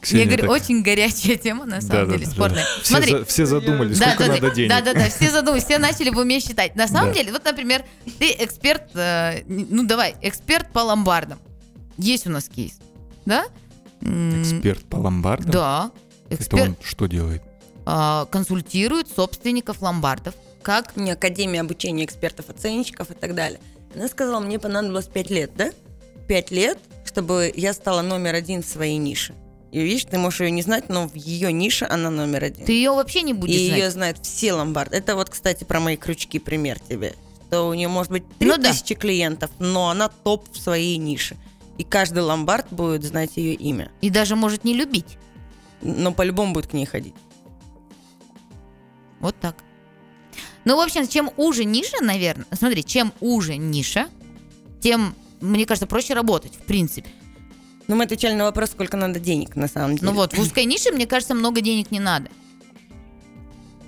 Ксения, 0.00 0.24
Я 0.24 0.26
говорю, 0.30 0.42
так- 0.42 0.50
очень 0.62 0.82
горячая 0.82 1.36
тема, 1.36 1.64
на 1.64 1.80
самом 1.80 2.06
Да-да-да, 2.08 2.12
деле, 2.18 2.26
да. 2.26 2.32
спорная. 2.32 2.64
Все, 2.82 2.94
Смотри, 2.94 3.10
за- 3.12 3.24
все 3.24 3.46
задумались, 3.46 3.98
Да, 3.98 4.06
сколько 4.14 4.24
да, 4.26 4.28
надо 4.34 4.48
да, 4.48 4.54
денег. 4.54 4.70
Да, 4.70 4.80
да, 4.80 4.94
да, 4.94 5.08
все 5.08 5.30
задумались, 5.30 5.64
все 5.64 5.78
начали 5.78 6.10
в 6.10 6.18
уме 6.18 6.38
считать. 6.40 6.76
На 6.76 6.86
самом 6.86 7.08
Да. 7.08 7.14
деле, 7.14 7.32
вот, 7.32 7.44
например, 7.44 7.84
ты 8.18 8.32
эксперт, 8.38 8.94
э, 8.94 9.42
ну 9.48 9.84
давай, 9.84 10.14
эксперт 10.22 10.70
по 10.72 10.80
ломбардам. 10.80 11.38
Есть 11.98 12.26
у 12.26 12.30
нас 12.30 12.48
кейс, 12.48 12.78
да? 13.24 13.46
Эксперт 14.06 14.84
по 14.84 14.96
ломбардам? 14.96 15.50
Да. 15.50 15.90
Это 16.28 16.42
Эксперт 16.42 16.68
он 16.68 16.76
что 16.82 17.06
делает? 17.06 17.42
а, 17.84 18.26
консультирует 18.26 19.08
собственников 19.08 19.80
ломбардов. 19.82 20.34
Как? 20.62 20.96
Не 20.96 21.12
Академия 21.12 21.60
обучения 21.60 22.04
экспертов, 22.04 22.50
оценщиков 22.50 23.10
и 23.10 23.14
так 23.14 23.34
далее. 23.34 23.60
Она 23.94 24.08
сказала, 24.08 24.40
мне 24.40 24.58
понадобилось 24.58 25.06
5 25.06 25.30
лет, 25.30 25.50
да? 25.56 25.70
5 26.26 26.50
лет, 26.50 26.78
чтобы 27.04 27.52
я 27.54 27.72
стала 27.72 28.02
номер 28.02 28.34
один 28.34 28.62
в 28.62 28.66
своей 28.66 28.96
нише. 28.96 29.34
И 29.70 29.80
видишь, 29.80 30.04
ты 30.06 30.18
можешь 30.18 30.40
ее 30.40 30.50
не 30.50 30.62
знать, 30.62 30.88
но 30.88 31.06
в 31.08 31.14
ее 31.14 31.52
нише 31.52 31.86
она 31.88 32.10
номер 32.10 32.44
один. 32.44 32.66
Ты 32.66 32.72
ее 32.72 32.90
вообще 32.92 33.22
не 33.22 33.32
И 33.32 33.34
будешь 33.34 33.54
ее 33.54 33.76
знать. 33.78 33.92
знают 33.92 34.18
все 34.22 34.52
ломбарды. 34.54 34.96
Это 34.96 35.14
вот, 35.14 35.30
кстати, 35.30 35.64
про 35.64 35.78
мои 35.80 35.96
крючки 35.96 36.38
пример 36.38 36.78
тебе. 36.80 37.14
Что 37.48 37.68
у 37.68 37.74
нее 37.74 37.86
может 37.88 38.10
быть 38.10 38.24
Ну 38.40 38.56
да. 38.56 38.72
3000 38.72 38.94
клиентов, 38.96 39.50
но 39.60 39.90
она 39.90 40.08
топ 40.08 40.48
в 40.52 40.58
своей 40.58 40.96
нише. 40.96 41.36
И 41.78 41.84
каждый 41.84 42.22
ломбард 42.22 42.66
будет 42.70 43.04
знать 43.04 43.36
ее 43.36 43.54
имя. 43.54 43.90
И 44.00 44.10
даже 44.10 44.36
может 44.36 44.64
не 44.64 44.74
любить. 44.74 45.18
Но 45.82 46.12
по-любому 46.12 46.54
будет 46.54 46.68
к 46.68 46.72
ней 46.72 46.86
ходить. 46.86 47.14
Вот 49.20 49.36
так. 49.40 49.56
Ну, 50.64 50.76
в 50.76 50.80
общем, 50.80 51.06
чем 51.06 51.30
уже 51.36 51.64
ниша, 51.64 52.02
наверное, 52.02 52.46
смотри, 52.52 52.84
чем 52.84 53.12
уже 53.20 53.56
ниша, 53.56 54.08
тем, 54.80 55.14
мне 55.40 55.64
кажется, 55.64 55.86
проще 55.86 56.14
работать, 56.14 56.54
в 56.56 56.62
принципе. 56.62 57.08
Но 57.86 57.94
мы 57.94 58.04
отвечали 58.04 58.34
на 58.34 58.44
вопрос, 58.44 58.70
сколько 58.70 58.96
надо 58.96 59.20
денег 59.20 59.54
на 59.54 59.68
самом 59.68 59.96
деле. 59.96 60.10
Ну 60.10 60.12
вот, 60.12 60.34
в 60.34 60.40
узкой 60.40 60.64
нише, 60.64 60.90
мне 60.90 61.06
кажется, 61.06 61.34
много 61.34 61.60
денег 61.60 61.90
не 61.92 62.00
надо. 62.00 62.30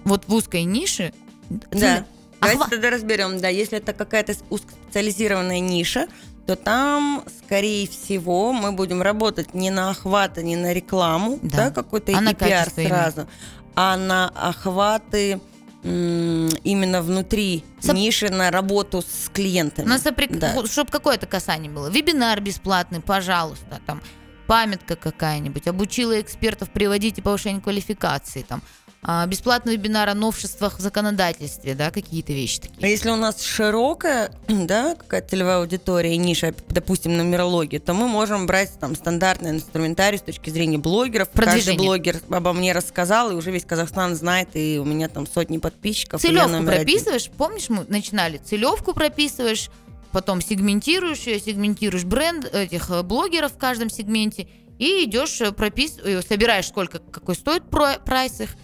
Вот 0.04 0.24
в 0.28 0.34
узкой 0.34 0.64
нише... 0.64 1.12
Да. 1.50 2.06
Давайте 2.40 2.62
Охва- 2.62 2.70
тогда 2.70 2.90
разберем. 2.90 3.40
Да, 3.40 3.48
если 3.48 3.78
это 3.78 3.92
какая-то 3.92 4.34
узкоспециализированная 4.48 5.58
ниша, 5.58 6.06
то 6.48 6.56
там, 6.56 7.24
скорее 7.44 7.86
всего, 7.86 8.54
мы 8.54 8.72
будем 8.72 9.02
работать 9.02 9.52
не 9.52 9.68
на 9.70 9.90
охваты, 9.90 10.42
не 10.42 10.56
на 10.56 10.72
рекламу, 10.72 11.38
Да. 11.42 11.56
да, 11.66 11.70
какой-то 11.70 12.16
А 12.16 12.22
на 12.22 12.32
пиар 12.32 12.70
именно. 12.74 12.88
сразу, 12.88 13.28
а 13.74 13.98
на 13.98 14.30
охваты 14.30 15.40
именно 15.82 17.02
внутри 17.02 17.64
Соп- 17.82 17.92
ниши 17.94 18.30
на 18.30 18.50
работу 18.50 19.02
с 19.02 19.28
клиентами. 19.28 19.84
У 19.84 19.88
нас, 19.90 20.02
Да. 20.02 20.66
чтобы 20.66 20.90
какое-то 20.90 21.26
касание 21.26 21.70
было. 21.70 21.88
Вебинар 21.90 22.40
бесплатный, 22.40 23.00
пожалуйста, 23.02 23.80
там, 23.86 24.00
памятка 24.46 24.96
какая-нибудь, 24.96 25.68
обучила 25.68 26.18
экспертов 26.18 26.70
приводить 26.70 27.18
и 27.18 27.20
повышение 27.20 27.60
квалификации, 27.60 28.40
там, 28.40 28.62
а, 29.00 29.24
бесплатный 29.26 29.74
вебинар 29.76 30.08
о 30.08 30.14
новшествах 30.14 30.78
в 30.78 30.82
законодательстве, 30.82 31.74
да, 31.74 31.90
какие-то 31.90 32.32
вещи 32.32 32.58
А 32.58 32.68
такие. 32.68 32.90
если 32.90 33.10
у 33.10 33.16
нас 33.16 33.40
широкая, 33.42 34.32
да, 34.48 34.96
какая-то 34.96 35.28
целевая 35.30 35.58
аудитория, 35.58 36.14
и 36.14 36.16
ниша, 36.16 36.52
допустим, 36.68 37.16
нумерология, 37.16 37.78
то 37.78 37.94
мы 37.94 38.08
можем 38.08 38.46
брать 38.46 38.72
там 38.80 38.96
стандартный 38.96 39.50
инструментарий 39.50 40.18
с 40.18 40.22
точки 40.22 40.50
зрения 40.50 40.78
блогеров. 40.78 41.28
Каждый 41.28 41.44
Продвижение. 41.44 41.78
блогер 41.78 42.20
обо 42.28 42.52
мне 42.52 42.72
рассказал, 42.72 43.30
и 43.30 43.34
уже 43.34 43.52
весь 43.52 43.64
Казахстан 43.64 44.16
знает, 44.16 44.50
и 44.54 44.78
у 44.78 44.84
меня 44.84 45.08
там 45.08 45.26
сотни 45.26 45.58
подписчиков. 45.58 46.20
Целевку 46.20 46.48
номер 46.50 46.72
один. 46.72 46.84
прописываешь, 46.84 47.30
помнишь, 47.30 47.68
мы 47.68 47.84
начинали, 47.88 48.38
целевку 48.38 48.94
прописываешь, 48.94 49.70
потом 50.10 50.40
сегментируешь 50.40 51.20
ее, 51.20 51.38
сегментируешь 51.38 52.04
бренд 52.04 52.52
этих 52.52 52.90
э, 52.90 53.02
блогеров 53.02 53.52
в 53.52 53.58
каждом 53.58 53.90
сегменте, 53.90 54.48
и 54.78 55.04
идешь, 55.04 55.40
э, 55.40 55.52
пропис... 55.52 55.98
э, 56.02 56.20
собираешь, 56.22 56.66
сколько, 56.66 56.98
какой 56.98 57.34
стоит 57.34 57.62
прайс 58.04 58.40
их, 58.40 58.56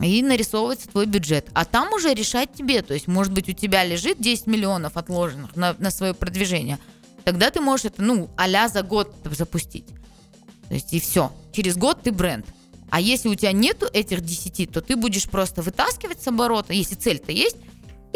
и 0.00 0.22
нарисовывается 0.22 0.88
твой 0.88 1.06
бюджет. 1.06 1.48
А 1.54 1.64
там 1.64 1.92
уже 1.92 2.12
решать 2.12 2.52
тебе. 2.52 2.82
То 2.82 2.94
есть, 2.94 3.08
может 3.08 3.32
быть, 3.32 3.48
у 3.48 3.52
тебя 3.52 3.84
лежит 3.84 4.20
10 4.20 4.46
миллионов 4.46 4.96
отложенных 4.96 5.56
на, 5.56 5.74
на 5.78 5.90
свое 5.90 6.12
продвижение. 6.12 6.78
Тогда 7.24 7.50
ты 7.50 7.60
можешь 7.60 7.86
это, 7.86 8.02
ну, 8.02 8.30
а 8.36 8.68
за 8.68 8.82
год 8.82 9.14
запустить. 9.24 9.86
То 10.68 10.74
есть 10.74 10.92
и 10.92 11.00
все. 11.00 11.32
Через 11.52 11.76
год 11.76 12.02
ты 12.02 12.12
бренд. 12.12 12.46
А 12.90 13.00
если 13.00 13.28
у 13.28 13.34
тебя 13.34 13.52
нету 13.52 13.86
этих 13.92 14.20
10, 14.20 14.70
то 14.70 14.80
ты 14.80 14.96
будешь 14.96 15.28
просто 15.28 15.62
вытаскивать 15.62 16.22
с 16.22 16.28
оборота, 16.28 16.72
если 16.72 16.94
цель-то 16.94 17.32
есть, 17.32 17.56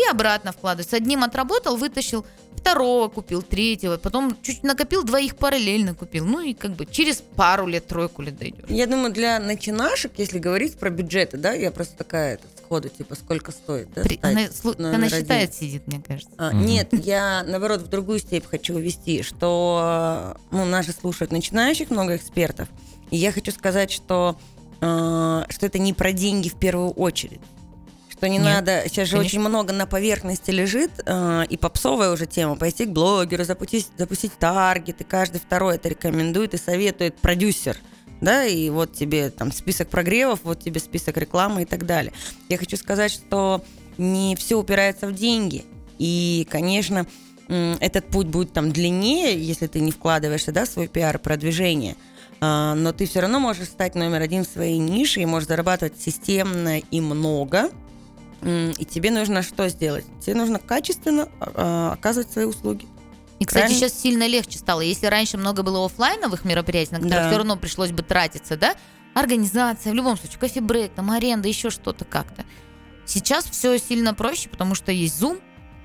и 0.06 0.10
обратно 0.10 0.52
вкладывать. 0.52 0.88
С 0.90 0.94
одним 0.94 1.22
отработал, 1.24 1.76
вытащил, 1.76 2.24
второго 2.56 3.08
купил, 3.08 3.42
третьего, 3.42 3.96
потом 3.96 4.36
чуть 4.42 4.62
накопил, 4.62 5.02
двоих 5.02 5.36
параллельно 5.36 5.94
купил. 5.94 6.26
Ну 6.26 6.40
и 6.40 6.52
как 6.54 6.72
бы 6.72 6.86
через 6.86 7.22
пару 7.36 7.66
лет, 7.66 7.86
тройку 7.86 8.22
лет 8.22 8.36
дойдешь. 8.38 8.64
Я 8.68 8.86
думаю, 8.86 9.12
для 9.12 9.38
начинашек, 9.40 10.12
если 10.18 10.38
говорить 10.38 10.76
про 10.78 10.90
бюджеты, 10.90 11.36
да, 11.38 11.52
я 11.52 11.70
просто 11.70 11.96
такая 11.96 12.34
это, 12.34 12.44
сходу, 12.62 12.88
типа, 12.88 13.14
сколько 13.16 13.50
стоит, 13.50 13.88
да, 13.94 14.02
При- 14.02 14.16
стать 14.16 14.32
она, 14.32 14.42
слу- 14.46 14.94
она 14.94 15.08
считает, 15.08 15.54
сидит, 15.54 15.86
мне 15.86 16.02
кажется. 16.06 16.30
А, 16.36 16.50
Мгм. 16.50 16.66
Нет, 16.66 16.88
я 16.92 17.42
наоборот 17.46 17.80
в 17.82 17.88
другую 17.88 18.18
степь 18.20 18.44
хочу 18.46 18.74
увести, 18.74 19.22
что 19.22 20.36
ну, 20.50 20.64
нас 20.66 20.86
же 20.86 20.92
слушают 20.92 21.32
начинающих 21.32 21.90
много 21.90 22.16
экспертов, 22.16 22.68
и 23.10 23.16
я 23.16 23.32
хочу 23.32 23.50
сказать, 23.52 23.90
что, 23.90 24.36
э, 24.80 25.44
что 25.48 25.66
это 25.66 25.78
не 25.78 25.92
про 25.94 26.12
деньги 26.12 26.48
в 26.48 26.54
первую 26.58 26.90
очередь. 26.90 27.40
Что 28.20 28.28
не 28.28 28.36
Нет, 28.36 28.44
надо, 28.44 28.82
сейчас 28.84 29.08
же 29.08 29.16
конечно. 29.16 29.40
очень 29.40 29.48
много 29.48 29.72
на 29.72 29.86
поверхности 29.86 30.50
лежит, 30.50 30.90
э, 31.06 31.44
и 31.48 31.56
попсовая 31.56 32.10
уже 32.10 32.26
тема, 32.26 32.54
пойти 32.54 32.84
к 32.84 32.90
блогеру, 32.90 33.44
запустить, 33.44 33.88
запустить 33.96 34.32
таргет, 34.38 35.00
и 35.00 35.04
каждый 35.04 35.40
второй 35.40 35.76
это 35.76 35.88
рекомендует 35.88 36.52
и 36.52 36.58
советует 36.58 37.16
продюсер, 37.16 37.78
да, 38.20 38.44
и 38.44 38.68
вот 38.68 38.92
тебе 38.92 39.30
там 39.30 39.50
список 39.52 39.88
прогревов, 39.88 40.40
вот 40.42 40.62
тебе 40.62 40.80
список 40.80 41.16
рекламы 41.16 41.62
и 41.62 41.64
так 41.64 41.86
далее. 41.86 42.12
Я 42.50 42.58
хочу 42.58 42.76
сказать, 42.76 43.10
что 43.10 43.64
не 43.96 44.36
все 44.36 44.56
упирается 44.56 45.06
в 45.06 45.14
деньги, 45.14 45.64
и, 45.96 46.46
конечно, 46.50 47.06
этот 47.48 48.04
путь 48.08 48.26
будет 48.26 48.52
там 48.52 48.70
длиннее, 48.70 49.42
если 49.42 49.66
ты 49.66 49.80
не 49.80 49.92
вкладываешься, 49.92 50.52
да, 50.52 50.66
в 50.66 50.68
свой 50.68 50.88
пиар, 50.88 51.18
продвижение, 51.18 51.96
А, 52.42 52.74
но 52.74 52.92
ты 52.92 53.06
все 53.06 53.20
равно 53.20 53.40
можешь 53.40 53.68
стать 53.68 53.94
номер 53.94 54.20
один 54.20 54.44
в 54.44 54.48
своей 54.48 54.76
нише 54.76 55.20
и 55.20 55.26
можешь 55.26 55.48
зарабатывать 55.48 55.98
системно 55.98 56.80
и 56.80 57.00
много, 57.00 57.70
и 58.42 58.84
тебе 58.84 59.10
нужно 59.10 59.42
что 59.42 59.68
сделать? 59.68 60.04
Тебе 60.20 60.34
нужно 60.36 60.58
качественно 60.58 61.28
а, 61.40 61.92
оказывать 61.92 62.30
свои 62.32 62.44
услуги. 62.44 62.86
И, 63.38 63.44
кстати, 63.44 63.62
Правильно? 63.64 63.88
сейчас 63.88 64.00
сильно 64.00 64.26
легче 64.26 64.58
стало. 64.58 64.80
Если 64.82 65.06
раньше 65.06 65.38
много 65.38 65.62
было 65.62 65.84
оффлайновых 65.86 66.44
мероприятий, 66.44 66.92
на 66.92 66.98
которые 66.98 67.22
Да. 67.22 67.28
все 67.28 67.38
равно 67.38 67.56
пришлось 67.56 67.90
бы 67.90 68.02
тратиться, 68.02 68.56
да, 68.56 68.74
организация, 69.14 69.92
в 69.92 69.94
любом 69.94 70.16
случае, 70.18 70.38
кофе-брейк, 70.38 70.92
там, 70.92 71.10
аренда, 71.10 71.48
еще 71.48 71.70
что-то 71.70 72.04
как-то. 72.04 72.44
Сейчас 73.06 73.44
все 73.46 73.78
сильно 73.78 74.14
проще, 74.14 74.48
потому 74.48 74.74
что 74.74 74.92
есть 74.92 75.20
Zoom, 75.20 75.40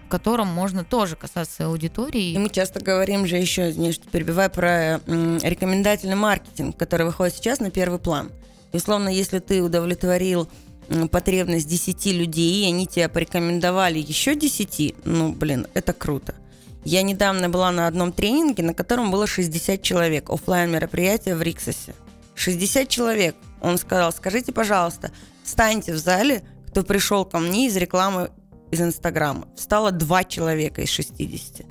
в 0.05 0.09
котором 0.09 0.47
можно 0.47 0.83
тоже 0.83 1.15
касаться 1.15 1.63
И 1.63 1.65
аудитории. 1.65 2.37
мы 2.37 2.49
часто 2.49 2.79
говорим 2.79 3.25
же 3.25 3.37
еще, 3.37 3.69
извиняюсь, 3.71 3.95
что 3.95 4.07
перебиваю, 4.09 4.49
про 4.51 4.99
рекомендательный 5.07 6.15
маркетинг, 6.15 6.77
который 6.77 7.05
выходит 7.05 7.35
сейчас 7.35 7.59
на 7.59 7.71
первый 7.71 7.99
план. 7.99 8.31
И, 8.71 8.77
условно, 8.77 9.09
если 9.09 9.39
ты 9.39 9.61
удовлетворил 9.63 10.49
потребность 11.11 11.67
10 11.67 12.05
людей, 12.07 12.63
и 12.63 12.67
они 12.67 12.87
тебя 12.87 13.09
порекомендовали 13.09 13.99
еще 13.99 14.35
10, 14.35 14.95
ну, 15.05 15.31
блин, 15.31 15.67
это 15.73 15.93
круто. 15.93 16.35
Я 16.83 17.01
недавно 17.01 17.49
была 17.49 17.71
на 17.71 17.87
одном 17.87 18.11
тренинге, 18.11 18.63
на 18.63 18.73
котором 18.73 19.09
было 19.09 19.25
60 19.25 19.81
человек, 19.81 20.29
оффлайн 20.29 20.69
мероприятие 20.69 21.35
в 21.35 21.41
Риксосе. 21.41 21.95
60 22.35 22.87
человек. 22.87 23.35
Он 23.61 23.77
сказал, 23.77 24.11
скажите, 24.11 24.51
пожалуйста, 24.51 25.11
встаньте 25.43 25.93
в 25.93 25.97
зале, 25.97 26.43
кто 26.67 26.83
пришел 26.83 27.25
ко 27.25 27.39
мне 27.39 27.67
из 27.67 27.75
рекламы 27.75 28.29
из 28.69 28.81
Инстаграма. 28.81 29.47
Встало 29.55 29.91
два 29.91 30.23
человека 30.23 30.81
из 30.81 30.89
60. 30.89 31.65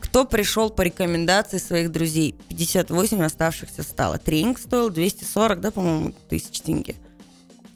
Кто 0.00 0.24
пришел 0.24 0.70
по 0.70 0.82
рекомендации 0.82 1.58
своих 1.58 1.92
друзей? 1.92 2.34
58 2.48 3.22
оставшихся 3.22 3.82
стало. 3.82 4.18
Тренинг 4.18 4.58
стоил 4.58 4.90
240, 4.90 5.60
да, 5.60 5.70
по-моему, 5.70 6.14
тысяч 6.28 6.60
тенге. 6.60 6.96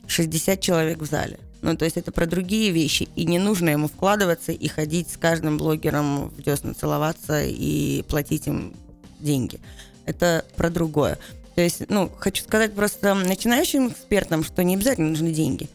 60 0.06 0.60
человек 0.60 0.98
в 0.98 1.06
зале. 1.06 1.38
Ну, 1.62 1.76
то 1.76 1.86
есть 1.86 1.96
это 1.96 2.12
про 2.12 2.26
другие 2.26 2.70
вещи. 2.72 3.08
И 3.16 3.24
не 3.24 3.38
нужно 3.38 3.70
ему 3.70 3.88
вкладываться 3.88 4.52
и 4.52 4.68
ходить 4.68 5.10
с 5.10 5.16
каждым 5.16 5.56
блогером 5.56 6.28
в 6.28 6.42
десна 6.42 6.74
целоваться 6.74 7.42
и 7.42 8.02
платить 8.02 8.46
им 8.46 8.74
деньги. 9.18 9.58
Это 10.04 10.44
про 10.56 10.68
другое. 10.68 11.18
То 11.54 11.62
есть, 11.62 11.88
ну, 11.88 12.10
хочу 12.18 12.42
сказать 12.42 12.74
просто 12.74 13.14
начинающим 13.14 13.88
экспертам, 13.88 14.44
что 14.44 14.62
не 14.62 14.74
обязательно 14.74 15.08
нужны 15.08 15.32
деньги. 15.32 15.68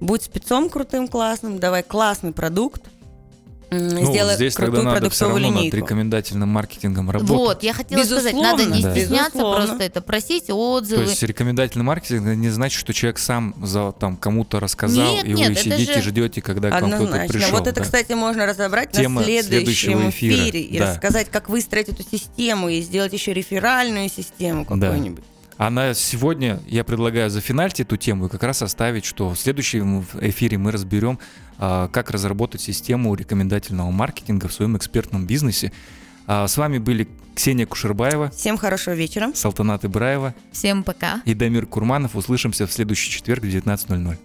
Будь 0.00 0.22
спецом 0.22 0.68
крутым, 0.68 1.08
классным, 1.08 1.58
давай 1.58 1.82
классный 1.82 2.32
продукт, 2.32 2.82
Ну, 3.72 4.04
сделай 4.12 4.34
здесь 4.36 4.54
тогда 4.54 4.72
крутую 4.72 4.94
надо 4.94 5.10
все 5.10 5.28
равно 5.28 5.48
над 5.48 5.56
линейку. 5.58 5.76
рекомендательным 5.76 6.48
маркетингом 6.48 7.10
работать. 7.10 7.36
Вот, 7.36 7.62
я 7.62 7.72
хотела 7.72 8.02
сказать, 8.04 8.34
надо 8.34 8.64
не 8.64 8.68
Безусловно, 8.70 8.96
стесняться 9.00 9.30
безусловно. 9.38 9.66
просто 9.66 9.84
это, 9.84 10.00
просить 10.02 10.46
То 10.46 10.54
отзывы. 10.54 11.02
есть 11.04 11.22
рекомендательный 11.22 11.84
маркетинг 11.84 12.22
это 12.26 12.34
не 12.36 12.50
значит, 12.50 12.78
что 12.78 12.92
человек 12.92 13.18
сам 13.18 13.54
за 13.62 13.92
там 13.92 14.16
кому-то 14.16 14.60
рассказал, 14.60 15.12
Нет, 15.14 15.24
и 15.24 15.32
нет, 15.32 15.48
вы 15.48 15.52
это 15.54 15.62
сидите 15.62 16.02
же- 16.02 16.08
ждете, 16.10 16.42
когда 16.42 16.70
к 16.70 16.80
вам 16.80 16.90
кто-то 16.90 17.04
Однозначно. 17.04 17.32
пришел. 17.32 17.50
вот 17.58 17.66
это, 17.66 17.76
да. 17.76 17.82
кстати, 17.82 18.12
можно 18.12 18.46
разобрать 18.46 18.92
Тема 18.92 19.20
на 19.20 19.26
следующем 19.26 20.10
эфира, 20.10 20.34
эфире 20.48 20.60
и 20.60 20.78
да. 20.78 20.90
рассказать, 20.92 21.30
как 21.30 21.48
выстроить 21.48 21.88
эту 21.88 22.02
систему 22.02 22.68
и 22.68 22.80
сделать 22.82 23.12
еще 23.12 23.32
реферальную 23.32 24.08
систему 24.08 24.66
Да. 24.68 24.88
какую-нибудь. 24.88 25.24
А 25.58 25.70
на 25.70 25.94
сегодня 25.94 26.60
я 26.66 26.82
предлагаю 26.84 27.30
зафинальить 27.30 27.80
эту 27.80 27.96
тему 27.96 28.26
и 28.26 28.28
как 28.28 28.42
раз 28.42 28.62
оставить, 28.62 29.04
что 29.04 29.30
в 29.30 29.38
следующем 29.38 30.04
эфире 30.20 30.58
мы 30.58 30.72
разберем, 30.72 31.18
а, 31.58 31.88
как 31.88 32.10
разработать 32.10 32.60
систему 32.60 33.14
рекомендательного 33.14 33.90
маркетинга 33.90 34.48
в 34.48 34.52
своем 34.52 34.76
экспертном 34.76 35.26
бизнесе. 35.26 35.72
А, 36.26 36.46
С 36.48 36.56
вами 36.56 36.78
были 36.78 37.08
Ксения 37.34 37.66
Кушербаева, 37.66 38.30
Всем 38.30 38.56
хорошего 38.58 38.94
вечера. 38.94 39.32
Салтанат 39.34 39.84
Ибраева 39.84 40.34
Всем 40.52 40.82
пока. 40.82 41.20
и 41.24 41.34
Дамир 41.34 41.66
Курманов. 41.66 42.16
Услышимся 42.16 42.66
в 42.66 42.72
следующий 42.72 43.10
четверг 43.10 43.42
в 43.42 43.46
19.00. 43.46 44.16